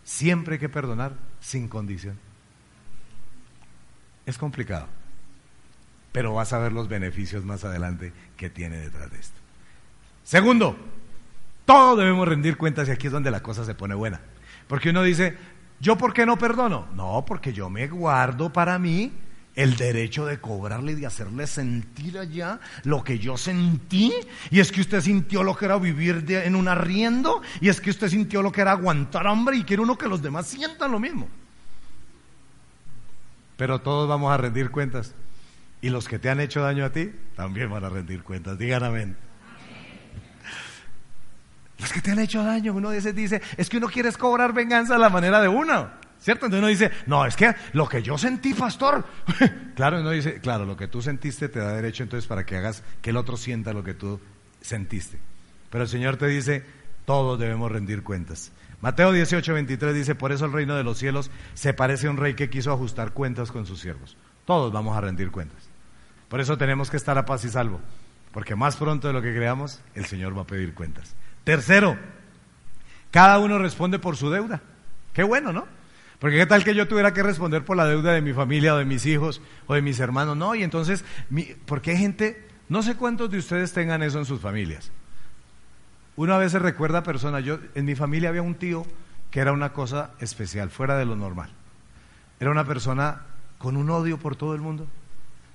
[0.04, 2.18] siempre hay que perdonar sin condición.
[4.26, 4.86] Es complicado,
[6.12, 9.38] pero vas a ver los beneficios más adelante que tiene detrás de esto.
[10.24, 10.76] Segundo,
[11.64, 14.20] todos debemos rendir cuentas y aquí es donde la cosa se pone buena.
[14.68, 15.36] Porque uno dice,
[15.80, 16.86] ¿yo por qué no perdono?
[16.94, 19.12] No, porque yo me guardo para mí
[19.56, 24.12] el derecho de cobrarle y de hacerle sentir allá lo que yo sentí.
[24.50, 27.42] Y es que usted sintió lo que era vivir en un arriendo.
[27.60, 30.22] Y es que usted sintió lo que era aguantar hambre y quiere uno que los
[30.22, 31.26] demás sientan lo mismo
[33.58, 35.14] pero todos vamos a rendir cuentas.
[35.82, 38.56] Y los que te han hecho daño a ti también van a rendir cuentas.
[38.56, 39.16] Digan amén.
[41.78, 44.96] Los que te han hecho daño, uno veces dice, es que uno quiere cobrar venganza
[44.96, 45.90] a la manera de uno.
[46.20, 46.46] ¿Cierto?
[46.46, 49.04] Entonces uno dice, no, es que lo que yo sentí, pastor.
[49.76, 52.82] claro, uno dice, claro, lo que tú sentiste te da derecho entonces para que hagas
[53.00, 54.20] que el otro sienta lo que tú
[54.60, 55.18] sentiste.
[55.70, 56.64] Pero el Señor te dice,
[57.04, 58.50] todos debemos rendir cuentas.
[58.80, 62.16] Mateo 18, 23 dice, por eso el reino de los cielos se parece a un
[62.16, 64.16] rey que quiso ajustar cuentas con sus siervos.
[64.44, 65.68] Todos vamos a rendir cuentas.
[66.28, 67.80] Por eso tenemos que estar a paz y salvo,
[68.32, 71.14] porque más pronto de lo que creamos, el Señor va a pedir cuentas.
[71.48, 71.96] Tercero,
[73.10, 74.60] cada uno responde por su deuda.
[75.14, 75.66] Qué bueno, ¿no?
[76.18, 78.76] Porque qué tal que yo tuviera que responder por la deuda de mi familia o
[78.76, 80.36] de mis hijos o de mis hermanos.
[80.36, 81.06] No, y entonces,
[81.64, 84.90] porque hay gente, no sé cuántos de ustedes tengan eso en sus familias.
[86.16, 88.84] Una vez se recuerda persona, yo en mi familia había un tío
[89.30, 91.48] que era una cosa especial, fuera de lo normal.
[92.40, 93.22] Era una persona
[93.56, 94.86] con un odio por todo el mundo.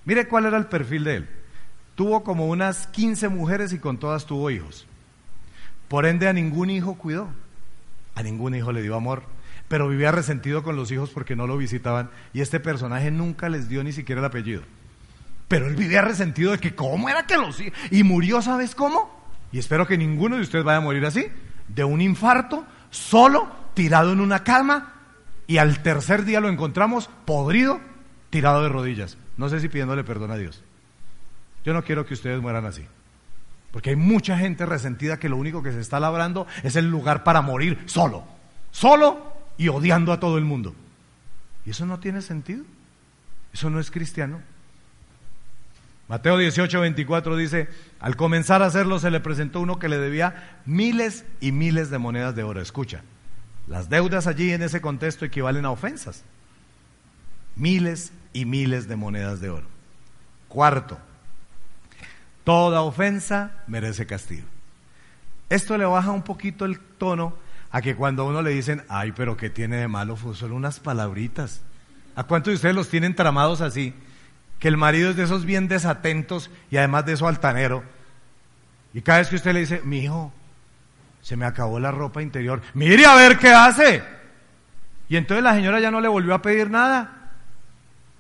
[0.06, 1.29] Mire cuál era el perfil de él.
[1.93, 4.88] Tuvo como unas 15 mujeres y con todas tuvo hijos.
[5.93, 7.29] Por ende a ningún hijo cuidó.
[8.15, 9.21] A ningún hijo le dio amor.
[9.67, 12.10] Pero vivía resentido con los hijos porque no lo visitaban.
[12.34, 14.63] Y este personaje nunca les dio ni siquiera el apellido.
[15.47, 17.77] Pero él vivía resentido de que cómo era que los hijos...
[17.91, 19.23] Y murió, ¿sabes cómo?
[19.51, 21.27] y espero que ninguno de ustedes vaya a morir así,
[21.67, 24.95] de un infarto, solo, tirado en una cama,
[25.45, 27.79] y al tercer día lo encontramos podrido,
[28.32, 29.19] tirado de rodillas.
[29.38, 30.63] No sé si pidiéndole perdón a Dios.
[31.63, 32.84] Yo no quiero que ustedes mueran así.
[33.73, 37.23] Porque hay mucha gente resentida que lo único que se está labrando es el lugar
[37.23, 38.23] para morir solo.
[38.69, 40.75] Solo y odiando a todo el mundo.
[41.65, 42.63] Y eso no tiene sentido.
[43.51, 44.41] Eso no es cristiano.
[46.07, 47.67] Mateo 18, 24 dice,
[47.99, 51.97] al comenzar a hacerlo se le presentó uno que le debía miles y miles de
[51.97, 52.62] monedas de oro.
[52.62, 53.01] Escucha,
[53.65, 56.23] las deudas allí en ese contexto equivalen a ofensas.
[57.55, 59.65] Miles y miles de monedas de oro.
[60.47, 60.99] Cuarto,
[62.43, 64.47] toda ofensa merece castigo.
[65.49, 67.36] Esto le baja un poquito el tono
[67.71, 70.17] a que cuando a uno le dicen, ay, pero ¿qué tiene de malo?
[70.34, 71.62] Solo unas palabritas.
[72.15, 73.93] ¿A cuántos de ustedes los tienen tramados así?
[74.63, 77.84] que el marido es de esos bien desatentos y además de eso altanero.
[78.93, 80.32] Y cada vez que usted le dice, mi hijo,
[81.21, 84.01] se me acabó la ropa interior, mire a ver qué hace.
[85.10, 87.34] Y entonces la señora ya no le volvió a pedir nada.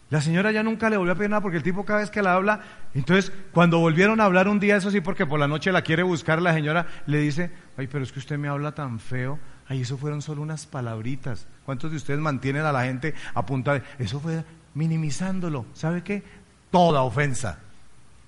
[0.09, 2.21] La señora ya nunca le volvió a pedir nada porque el tipo cada vez que
[2.21, 2.59] la habla,
[2.93, 6.03] entonces cuando volvieron a hablar un día, eso sí, porque por la noche la quiere
[6.03, 9.39] buscar, la señora le dice, ay, pero es que usted me habla tan feo.
[9.67, 11.47] Ay, eso fueron solo unas palabritas.
[11.65, 15.65] ¿Cuántos de ustedes mantienen a la gente a punta de, eso fue minimizándolo.
[15.73, 16.23] ¿Sabe qué?
[16.71, 17.59] Toda ofensa,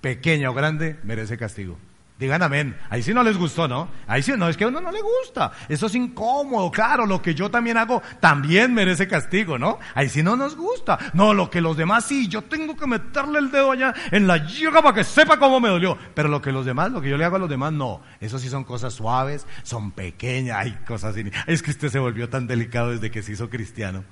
[0.00, 1.76] pequeña o grande, merece castigo.
[2.18, 2.74] Digan amén.
[2.88, 3.90] Ahí sí no les gustó, ¿no?
[4.06, 5.52] Ahí sí no, es que a uno no le gusta.
[5.68, 6.70] Eso es incómodo.
[6.70, 9.78] Claro, lo que yo también hago también merece castigo, ¿no?
[9.94, 10.98] Ahí sí no nos gusta.
[11.12, 14.46] No, lo que los demás sí, yo tengo que meterle el dedo allá en la
[14.46, 15.98] yoga para que sepa cómo me dolió.
[16.14, 18.00] Pero lo que los demás, lo que yo le hago a los demás, no.
[18.18, 21.30] Eso sí son cosas suaves, son pequeñas, hay cosas así.
[21.46, 24.04] Es que usted se volvió tan delicado desde que se hizo cristiano.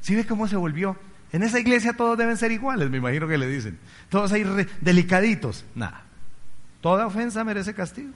[0.00, 0.96] ¿Sí ve cómo se volvió?
[1.30, 3.78] En esa iglesia todos deben ser iguales, me imagino que le dicen.
[4.08, 4.44] Todos ahí
[4.80, 5.66] delicaditos.
[5.74, 6.09] Nada.
[6.80, 8.10] Toda ofensa merece castigo.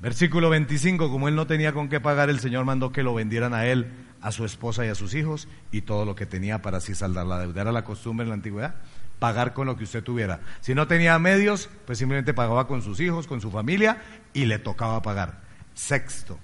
[0.00, 3.52] Versículo 25, como él no tenía con qué pagar, el Señor mandó que lo vendieran
[3.52, 6.78] a él, a su esposa y a sus hijos y todo lo que tenía para
[6.78, 7.62] así saldar la deuda.
[7.62, 8.76] Era la costumbre en la antigüedad,
[9.18, 10.40] pagar con lo que usted tuviera.
[10.60, 14.60] Si no tenía medios, pues simplemente pagaba con sus hijos, con su familia y le
[14.60, 15.40] tocaba pagar.
[15.74, 16.38] Sexto,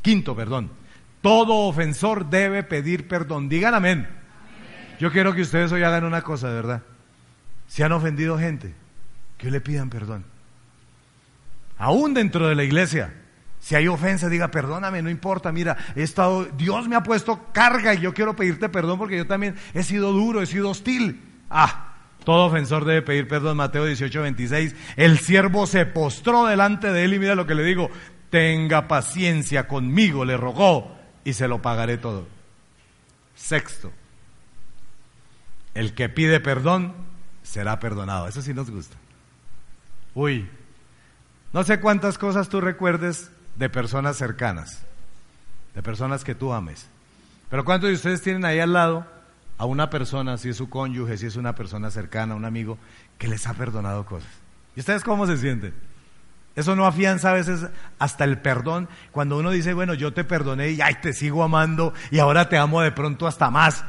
[0.00, 0.70] quinto, perdón.
[1.20, 3.50] Todo ofensor debe pedir perdón.
[3.50, 4.08] Digan amén.
[4.98, 6.82] Yo quiero que ustedes hoy hagan una cosa, de verdad.
[7.68, 8.74] si han ofendido gente,
[9.40, 10.24] que le pidan perdón.
[11.78, 13.14] Aún dentro de la iglesia,
[13.58, 17.94] si hay ofensa, diga, perdóname, no importa, mira, he estado, Dios me ha puesto carga
[17.94, 21.22] y yo quiero pedirte perdón porque yo también he sido duro, he sido hostil.
[21.48, 24.76] Ah, todo ofensor debe pedir perdón, Mateo 18, 26.
[24.96, 27.90] El siervo se postró delante de él y mira lo que le digo,
[28.28, 32.28] tenga paciencia conmigo, le rogó y se lo pagaré todo.
[33.34, 33.90] Sexto,
[35.72, 36.92] el que pide perdón
[37.42, 38.28] será perdonado.
[38.28, 38.98] Eso sí nos gusta.
[40.20, 40.46] Uy,
[41.54, 44.82] no sé cuántas cosas tú recuerdes de personas cercanas,
[45.74, 46.88] de personas que tú ames.
[47.48, 49.06] Pero ¿cuántos de ustedes tienen ahí al lado
[49.56, 52.76] a una persona, si es su cónyuge, si es una persona cercana, un amigo,
[53.16, 54.28] que les ha perdonado cosas?
[54.76, 55.72] ¿Y ustedes cómo se sienten?
[56.54, 58.90] Eso no afianza a veces hasta el perdón.
[59.12, 62.58] Cuando uno dice, bueno, yo te perdoné y ay, te sigo amando y ahora te
[62.58, 63.86] amo de pronto hasta más.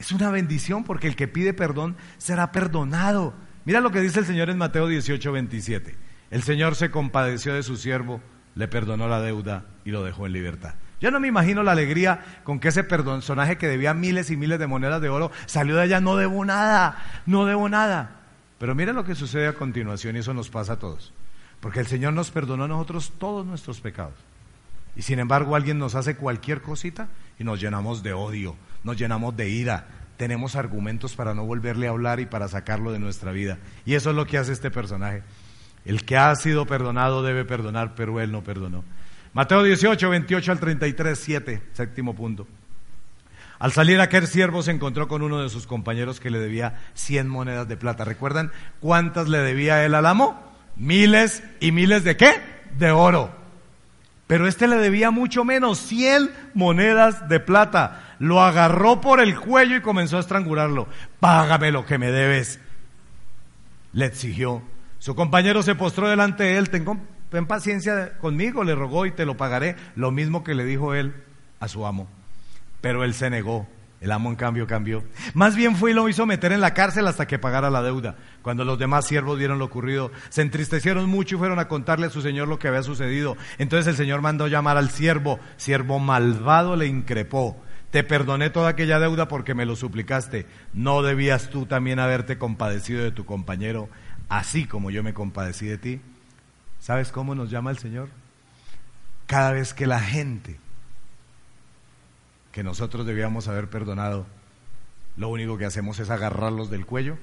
[0.00, 3.45] Es una bendición porque el que pide perdón será perdonado.
[3.66, 5.96] Mira lo que dice el Señor en Mateo 18, 27.
[6.30, 8.20] El Señor se compadeció de su siervo,
[8.54, 10.74] le perdonó la deuda y lo dejó en libertad.
[11.00, 14.60] Yo no me imagino la alegría con que ese personaje que debía miles y miles
[14.60, 18.20] de monedas de oro salió de allá, no debo nada, no debo nada.
[18.58, 21.12] Pero mira lo que sucede a continuación y eso nos pasa a todos.
[21.58, 24.14] Porque el Señor nos perdonó a nosotros todos nuestros pecados.
[24.94, 29.36] Y sin embargo alguien nos hace cualquier cosita y nos llenamos de odio, nos llenamos
[29.36, 33.58] de ira, tenemos argumentos para no volverle a hablar y para sacarlo de nuestra vida.
[33.84, 35.22] Y eso es lo que hace este personaje.
[35.84, 38.84] El que ha sido perdonado debe perdonar, pero él no perdonó.
[39.32, 42.46] Mateo 18, 28 al 33, 7, séptimo punto.
[43.58, 47.28] Al salir aquel siervo se encontró con uno de sus compañeros que le debía 100
[47.28, 48.04] monedas de plata.
[48.04, 50.42] ¿Recuerdan cuántas le debía él al amo?
[50.76, 52.40] Miles y miles de qué?
[52.78, 53.34] De oro.
[54.26, 58.05] Pero este le debía mucho menos, 100 monedas de plata.
[58.18, 60.88] Lo agarró por el cuello y comenzó a estrangularlo.
[61.20, 62.60] Págame lo que me debes.
[63.92, 64.62] Le exigió.
[64.98, 66.70] Su compañero se postró delante de él.
[66.70, 69.76] ten paciencia conmigo, le rogó y te lo pagaré.
[69.94, 71.14] Lo mismo que le dijo él
[71.60, 72.08] a su amo.
[72.80, 73.66] Pero él se negó.
[74.00, 75.02] El amo, en cambio, cambió.
[75.32, 78.16] Más bien fue y lo hizo meter en la cárcel hasta que pagara la deuda.
[78.42, 82.10] Cuando los demás siervos vieron lo ocurrido, se entristecieron mucho y fueron a contarle a
[82.10, 83.36] su señor lo que había sucedido.
[83.58, 85.40] Entonces el señor mandó llamar al siervo.
[85.56, 87.56] Siervo malvado le increpó.
[87.90, 90.46] Te perdoné toda aquella deuda porque me lo suplicaste.
[90.72, 93.88] ¿No debías tú también haberte compadecido de tu compañero,
[94.28, 96.00] así como yo me compadecí de ti?
[96.80, 98.08] ¿Sabes cómo nos llama el Señor?
[99.26, 100.58] Cada vez que la gente
[102.52, 104.26] que nosotros debíamos haber perdonado,
[105.16, 107.18] lo único que hacemos es agarrarlos del cuello,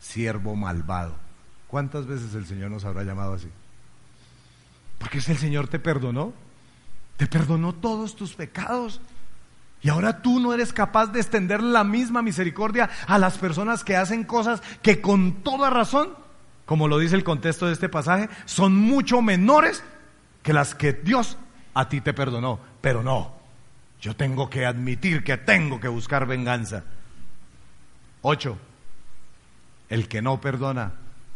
[0.00, 1.16] siervo malvado.
[1.68, 3.48] ¿Cuántas veces el Señor nos habrá llamado así?
[4.98, 6.32] Porque es el Señor te perdonó,
[7.16, 9.00] te perdonó todos tus pecados.
[9.86, 13.94] Y ahora tú no eres capaz de extender la misma misericordia a las personas que
[13.94, 16.08] hacen cosas que con toda razón,
[16.64, 19.84] como lo dice el contexto de este pasaje, son mucho menores
[20.42, 21.38] que las que Dios
[21.72, 22.58] a ti te perdonó.
[22.80, 23.32] Pero no,
[24.00, 26.82] yo tengo que admitir que tengo que buscar venganza.
[28.22, 28.58] Ocho,
[29.88, 30.94] el que no perdona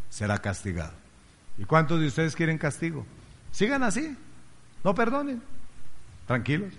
[0.09, 0.95] será castigado.
[1.57, 3.07] ¿Y cuántos de ustedes quieren castigo?
[3.53, 4.17] Sigan así,
[4.83, 5.41] no perdonen,
[6.27, 6.75] tranquilos.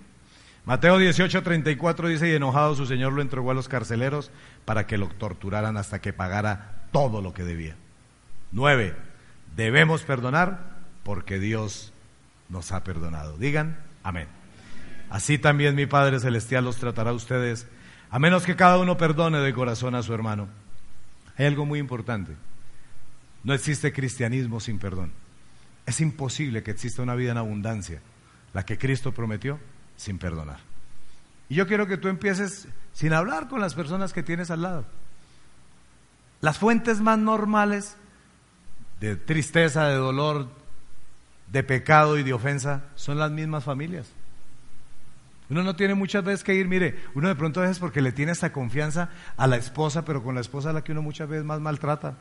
[0.66, 4.32] Mateo 18, 34 dice, y enojado su señor lo entregó a los carceleros
[4.64, 7.76] para que lo torturaran hasta que pagara todo lo que debía.
[8.52, 8.96] Nueve,
[9.56, 11.94] debemos perdonar porque Dios
[12.50, 13.38] nos ha perdonado.
[13.38, 14.28] Digan, amén.
[15.10, 17.68] Así también mi Padre Celestial los tratará a ustedes,
[18.10, 20.48] a menos que cada uno perdone de corazón a su hermano.
[21.38, 22.34] Hay algo muy importante.
[23.44, 25.12] No existe cristianismo sin perdón.
[25.86, 28.02] Es imposible que exista una vida en abundancia,
[28.54, 29.60] la que Cristo prometió,
[30.02, 30.60] sin perdonar.
[31.48, 34.86] Y yo quiero que tú empieces sin hablar con las personas que tienes al lado.
[36.42, 37.96] Las fuentes más normales
[39.00, 40.48] de tristeza, de dolor,
[41.52, 44.08] de pecado y de ofensa son las mismas familias.
[45.52, 48.32] Uno no tiene muchas veces que ir, mire, uno de pronto es porque le tiene
[48.32, 51.46] esta confianza a la esposa, pero con la esposa a la que uno muchas veces
[51.46, 52.16] más maltrata.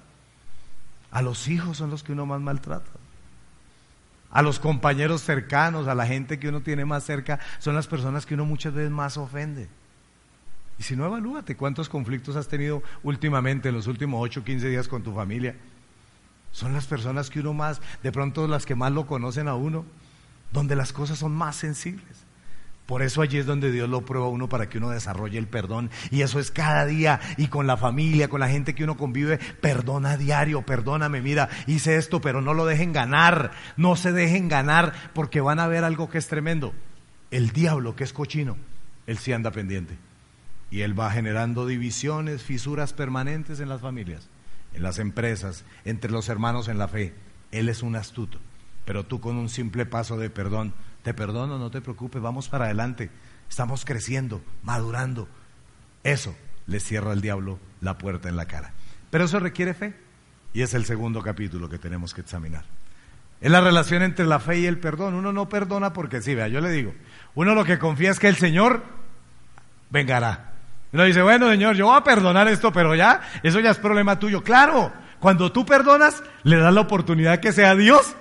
[1.11, 2.91] A los hijos son los que uno más maltrata.
[4.31, 8.27] A los compañeros cercanos, a la gente que uno tiene más cerca, son las personas
[8.27, 9.69] que uno muchas veces más ofende.
[10.79, 14.69] Y si no, evalúate cuántos conflictos has tenido últimamente, en los últimos 8 o 15
[14.69, 15.57] días con tu familia.
[16.53, 19.85] Son las personas que uno más, de pronto las que más lo conocen a uno,
[20.53, 22.20] donde las cosas son más sensibles.
[22.91, 25.91] Por eso allí es donde Dios lo prueba uno para que uno desarrolle el perdón.
[26.11, 29.39] Y eso es cada día y con la familia, con la gente que uno convive.
[29.39, 33.53] Perdona a diario, perdóname, mira, hice esto, pero no lo dejen ganar.
[33.77, 36.75] No se dejen ganar porque van a ver algo que es tremendo.
[37.31, 38.57] El diablo, que es cochino,
[39.07, 39.97] él sí anda pendiente.
[40.69, 44.29] Y él va generando divisiones, fisuras permanentes en las familias.
[44.75, 47.15] en las empresas, entre los hermanos en la fe.
[47.53, 48.39] Él es un astuto,
[48.85, 52.67] pero tú con un simple paso de perdón, te perdono, no te preocupes, vamos para
[52.67, 53.11] adelante.
[53.49, 55.29] Estamos creciendo, madurando.
[56.05, 56.35] Eso
[56.67, 58.73] le cierra al diablo la puerta en la cara.
[59.11, 59.95] Pero eso requiere fe.
[60.53, 62.65] Y es el segundo capítulo que tenemos que examinar.
[63.41, 65.15] Es la relación entre la fe y el perdón.
[65.15, 66.93] Uno no perdona porque sí, vea, yo le digo,
[67.35, 68.83] uno lo que confía es que el Señor
[69.91, 70.53] vengará.
[70.93, 74.19] Uno dice, bueno, Señor, yo voy a perdonar esto, pero ya, eso ya es problema
[74.19, 74.43] tuyo.
[74.43, 78.17] Claro, cuando tú perdonas, le das la oportunidad que sea Dios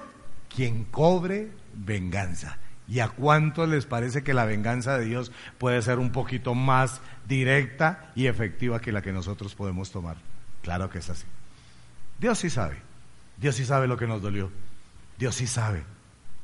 [0.53, 2.58] quien cobre venganza.
[2.89, 7.01] ¿Y a cuánto les parece que la venganza de Dios puede ser un poquito más
[7.27, 10.17] directa y efectiva que la que nosotros podemos tomar?
[10.63, 11.25] Claro que es así.
[12.19, 12.77] Dios sí sabe.
[13.37, 14.51] Dios sí sabe lo que nos dolió.
[15.19, 15.83] Dios sí sabe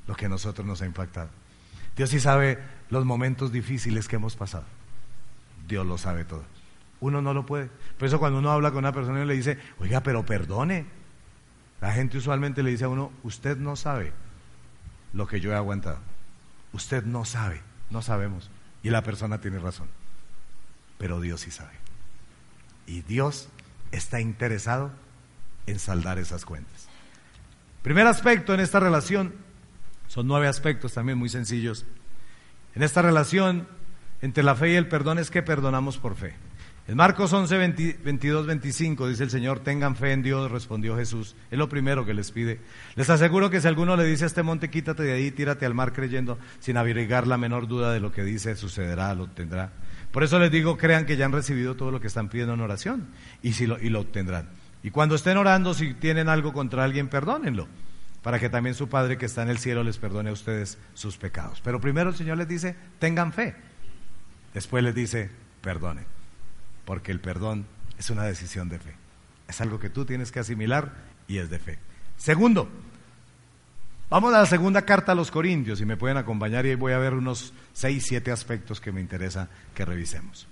[0.05, 1.29] lo que a nosotros nos ha impactado.
[1.97, 2.59] Dios sí sabe
[2.91, 4.65] los momentos difíciles que hemos pasado.
[5.67, 6.43] Dios lo sabe todo.
[6.99, 7.71] Uno no lo puede.
[7.97, 10.85] Por eso cuando uno habla con una persona y le dice, oiga, pero perdone.
[11.81, 14.13] La gente usualmente le dice a uno, usted no sabe
[15.11, 15.97] lo que yo he aguantado.
[16.75, 18.51] Usted no sabe, no sabemos.
[18.83, 19.87] Y la persona tiene razón.
[20.97, 21.71] Pero Dios sí sabe.
[22.85, 23.47] Y Dios
[23.93, 24.91] está interesado
[25.67, 26.89] en saldar esas cuentas.
[27.81, 29.33] Primer aspecto en esta relación,
[30.09, 31.85] son nueve aspectos también muy sencillos.
[32.75, 33.69] En esta relación
[34.21, 36.35] entre la fe y el perdón es que perdonamos por fe.
[36.87, 37.57] En Marcos 11,
[38.03, 41.35] 22, 25 dice el Señor, tengan fe en Dios, respondió Jesús.
[41.49, 42.59] Es lo primero que les pide.
[42.95, 45.73] Les aseguro que si alguno le dice a este monte, quítate de ahí, tírate al
[45.73, 49.71] mar creyendo, sin abrigar la menor duda de lo que dice, sucederá, lo obtendrá.
[50.11, 52.61] Por eso les digo, crean que ya han recibido todo lo que están pidiendo en
[52.61, 53.07] oración
[53.41, 54.49] y, si lo, y lo obtendrán.
[54.83, 57.67] Y cuando estén orando, si tienen algo contra alguien, perdónenlo,
[58.21, 61.17] para que también su Padre que está en el cielo les perdone a ustedes sus
[61.17, 61.61] pecados.
[61.63, 63.55] Pero primero el Señor les dice, tengan fe.
[64.53, 65.31] Después les dice,
[65.61, 66.05] perdonen,
[66.85, 67.65] porque el perdón
[67.97, 68.93] es una decisión de fe.
[69.47, 70.93] Es algo que tú tienes que asimilar
[71.27, 71.79] y es de fe.
[72.17, 72.69] Segundo,
[74.09, 76.93] vamos a la segunda carta a los Corintios y me pueden acompañar y ahí voy
[76.93, 80.47] a ver unos seis, siete aspectos que me interesa que revisemos.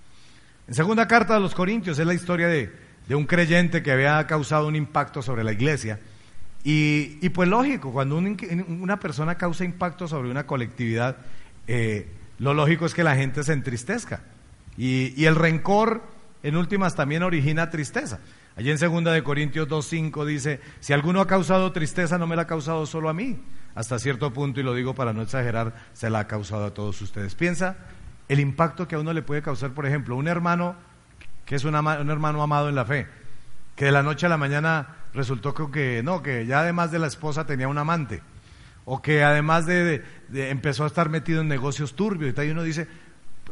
[0.67, 4.25] En segunda carta a los Corintios es la historia de de un creyente que había
[4.27, 5.99] causado un impacto sobre la iglesia.
[6.65, 11.17] Y, pues lógico, cuando una persona causa impacto sobre una colectividad,
[11.67, 12.07] eh,
[12.39, 14.21] lo lógico es que la gente se entristezca.
[14.77, 16.03] Y, y, el rencor,
[16.43, 18.19] en últimas, también origina tristeza.
[18.55, 22.43] Allí en 2 de Corintios 2.5 dice, si alguno ha causado tristeza, no me la
[22.43, 23.41] ha causado solo a mí.
[23.73, 27.01] Hasta cierto punto, y lo digo para no exagerar, se la ha causado a todos
[27.01, 27.33] ustedes.
[27.33, 27.77] Piensa
[28.27, 30.75] el impacto que a uno le puede causar, por ejemplo, un hermano
[31.45, 33.07] que es un, hermano amado en la fe,
[33.75, 37.07] que de la noche a la mañana resultó que no, que ya además de la
[37.07, 38.21] esposa tenía un amante,
[38.85, 42.63] o que además de, empezó a estar metido en negocios turbios y tal, y uno
[42.63, 42.87] dice,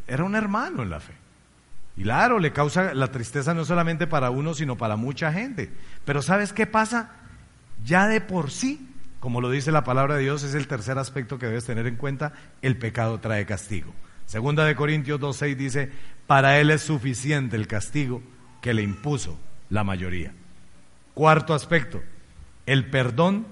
[0.08, 1.14] era un hermano en la fe.
[1.96, 5.72] Claro, le causa la tristeza no solamente para uno, sino para mucha gente.
[6.06, 7.12] Pero ¿sabes qué pasa?
[7.84, 8.88] Ya de por sí,
[9.20, 11.96] como lo dice la palabra de Dios, es el tercer aspecto que debes tener en
[11.96, 13.94] cuenta, el pecado trae castigo.
[14.26, 15.92] Segunda de Corintios 2.6 dice,
[16.26, 18.24] para él es suficiente el castigo
[18.62, 19.38] que le impuso
[19.70, 20.34] la mayoría.
[21.14, 22.02] Cuarto aspecto,
[22.66, 23.46] el perdón.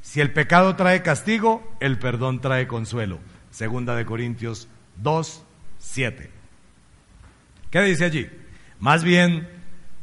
[0.00, 3.18] Si el pecado trae castigo, el perdón trae consuelo.
[3.50, 4.68] Segunda de Corintios
[5.02, 6.28] 2.7.
[7.74, 8.30] ¿Qué dice allí?
[8.78, 9.48] Más bien,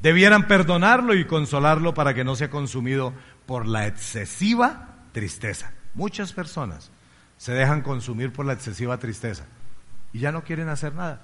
[0.02, 3.14] debieran perdonarlo y consolarlo para que no sea consumido
[3.46, 5.72] por la excesiva tristeza.
[5.94, 6.92] Muchas personas
[7.38, 9.46] se dejan consumir por la excesiva tristeza
[10.12, 11.22] y ya no quieren hacer nada.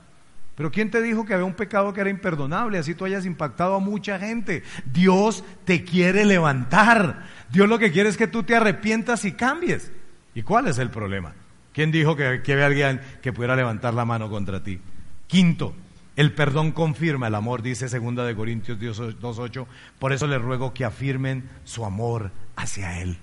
[0.55, 2.77] Pero ¿quién te dijo que había un pecado que era imperdonable?
[2.77, 4.63] Así tú hayas impactado a mucha gente.
[4.85, 7.25] Dios te quiere levantar.
[7.51, 9.91] Dios lo que quiere es que tú te arrepientas y cambies.
[10.33, 11.33] ¿Y cuál es el problema?
[11.73, 14.79] ¿Quién dijo que, que había alguien que pudiera levantar la mano contra ti?
[15.27, 15.75] Quinto,
[16.17, 19.67] el perdón confirma el amor, dice segunda de Corintios 2.8.
[19.99, 23.19] Por eso les ruego que afirmen su amor hacia Él.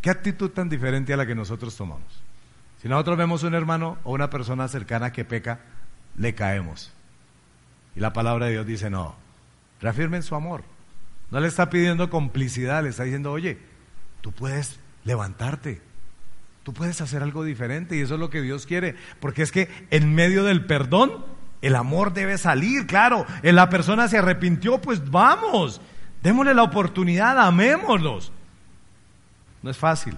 [0.00, 2.20] ¿Qué actitud tan diferente a la que nosotros tomamos?
[2.82, 5.60] Si nosotros vemos un hermano o una persona cercana que peca,
[6.16, 6.92] le caemos.
[7.94, 9.14] Y la palabra de Dios dice, no,
[9.80, 10.64] reafirmen su amor.
[11.30, 13.56] No le está pidiendo complicidad, le está diciendo, oye,
[14.20, 15.80] tú puedes levantarte,
[16.64, 19.68] tú puedes hacer algo diferente y eso es lo que Dios quiere, porque es que
[19.90, 25.80] en medio del perdón, el amor debe salir, claro, la persona se arrepintió, pues vamos,
[26.22, 28.32] démosle la oportunidad, amémoslos.
[29.62, 30.16] No es fácil,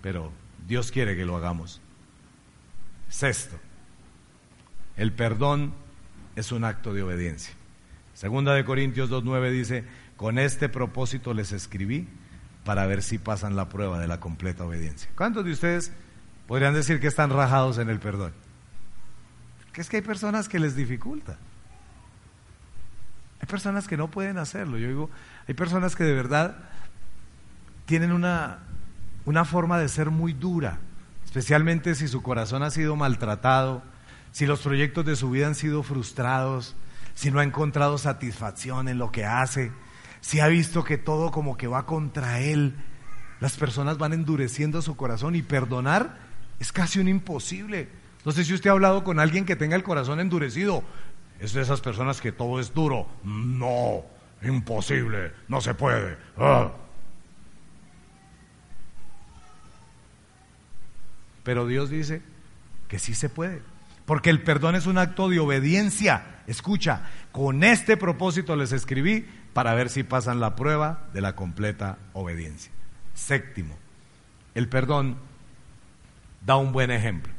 [0.00, 0.32] pero
[0.66, 1.80] Dios quiere que lo hagamos.
[3.08, 3.56] Sexto,
[4.96, 5.72] el perdón
[6.36, 7.54] es un acto de obediencia.
[8.14, 9.84] Segunda de Corintios 2.9 dice,
[10.16, 12.08] con este propósito les escribí
[12.64, 15.08] para ver si pasan la prueba de la completa obediencia.
[15.16, 15.92] ¿Cuántos de ustedes
[16.46, 18.32] podrían decir que están rajados en el perdón?
[19.78, 21.38] Es que hay personas que les dificulta.
[23.40, 24.76] Hay personas que no pueden hacerlo.
[24.76, 25.10] Yo digo,
[25.46, 26.56] hay personas que de verdad
[27.86, 28.58] tienen una,
[29.24, 30.80] una forma de ser muy dura,
[31.24, 33.84] especialmente si su corazón ha sido maltratado,
[34.32, 36.74] si los proyectos de su vida han sido frustrados,
[37.14, 39.70] si no ha encontrado satisfacción en lo que hace,
[40.20, 42.74] si ha visto que todo como que va contra él,
[43.38, 46.18] las personas van endureciendo su corazón y perdonar
[46.58, 48.07] es casi un imposible.
[48.24, 50.82] No sé si usted ha hablado con alguien que tenga el corazón endurecido.
[51.40, 53.06] Es de esas personas que todo es duro.
[53.22, 54.04] No,
[54.42, 56.16] imposible, no se puede.
[56.36, 56.72] Ah.
[61.44, 62.22] Pero Dios dice
[62.88, 63.62] que sí se puede.
[64.04, 66.42] Porque el perdón es un acto de obediencia.
[66.46, 71.98] Escucha, con este propósito les escribí para ver si pasan la prueba de la completa
[72.14, 72.72] obediencia.
[73.14, 73.76] Séptimo,
[74.54, 75.18] el perdón
[76.44, 77.37] da un buen ejemplo.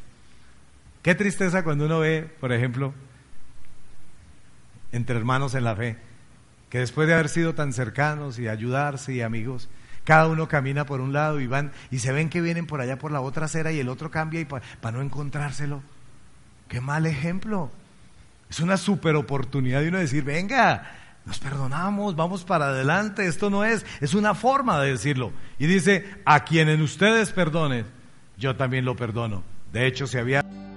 [1.09, 2.93] Qué tristeza cuando uno ve, por ejemplo,
[4.91, 5.97] entre hermanos en la fe,
[6.69, 9.69] que después de haber sido tan cercanos y ayudarse y amigos,
[10.03, 12.99] cada uno camina por un lado y van y se ven que vienen por allá
[12.99, 15.81] por la otra acera y el otro cambia y para no encontrárselo.
[16.67, 17.71] Qué mal ejemplo.
[18.47, 20.91] Es una super oportunidad de uno decir, venga,
[21.25, 25.31] nos perdonamos, vamos para adelante, esto no es, es una forma de decirlo.
[25.57, 27.87] Y dice, a quienes ustedes perdonen,
[28.37, 29.41] yo también lo perdono.
[29.73, 30.45] De hecho, se había...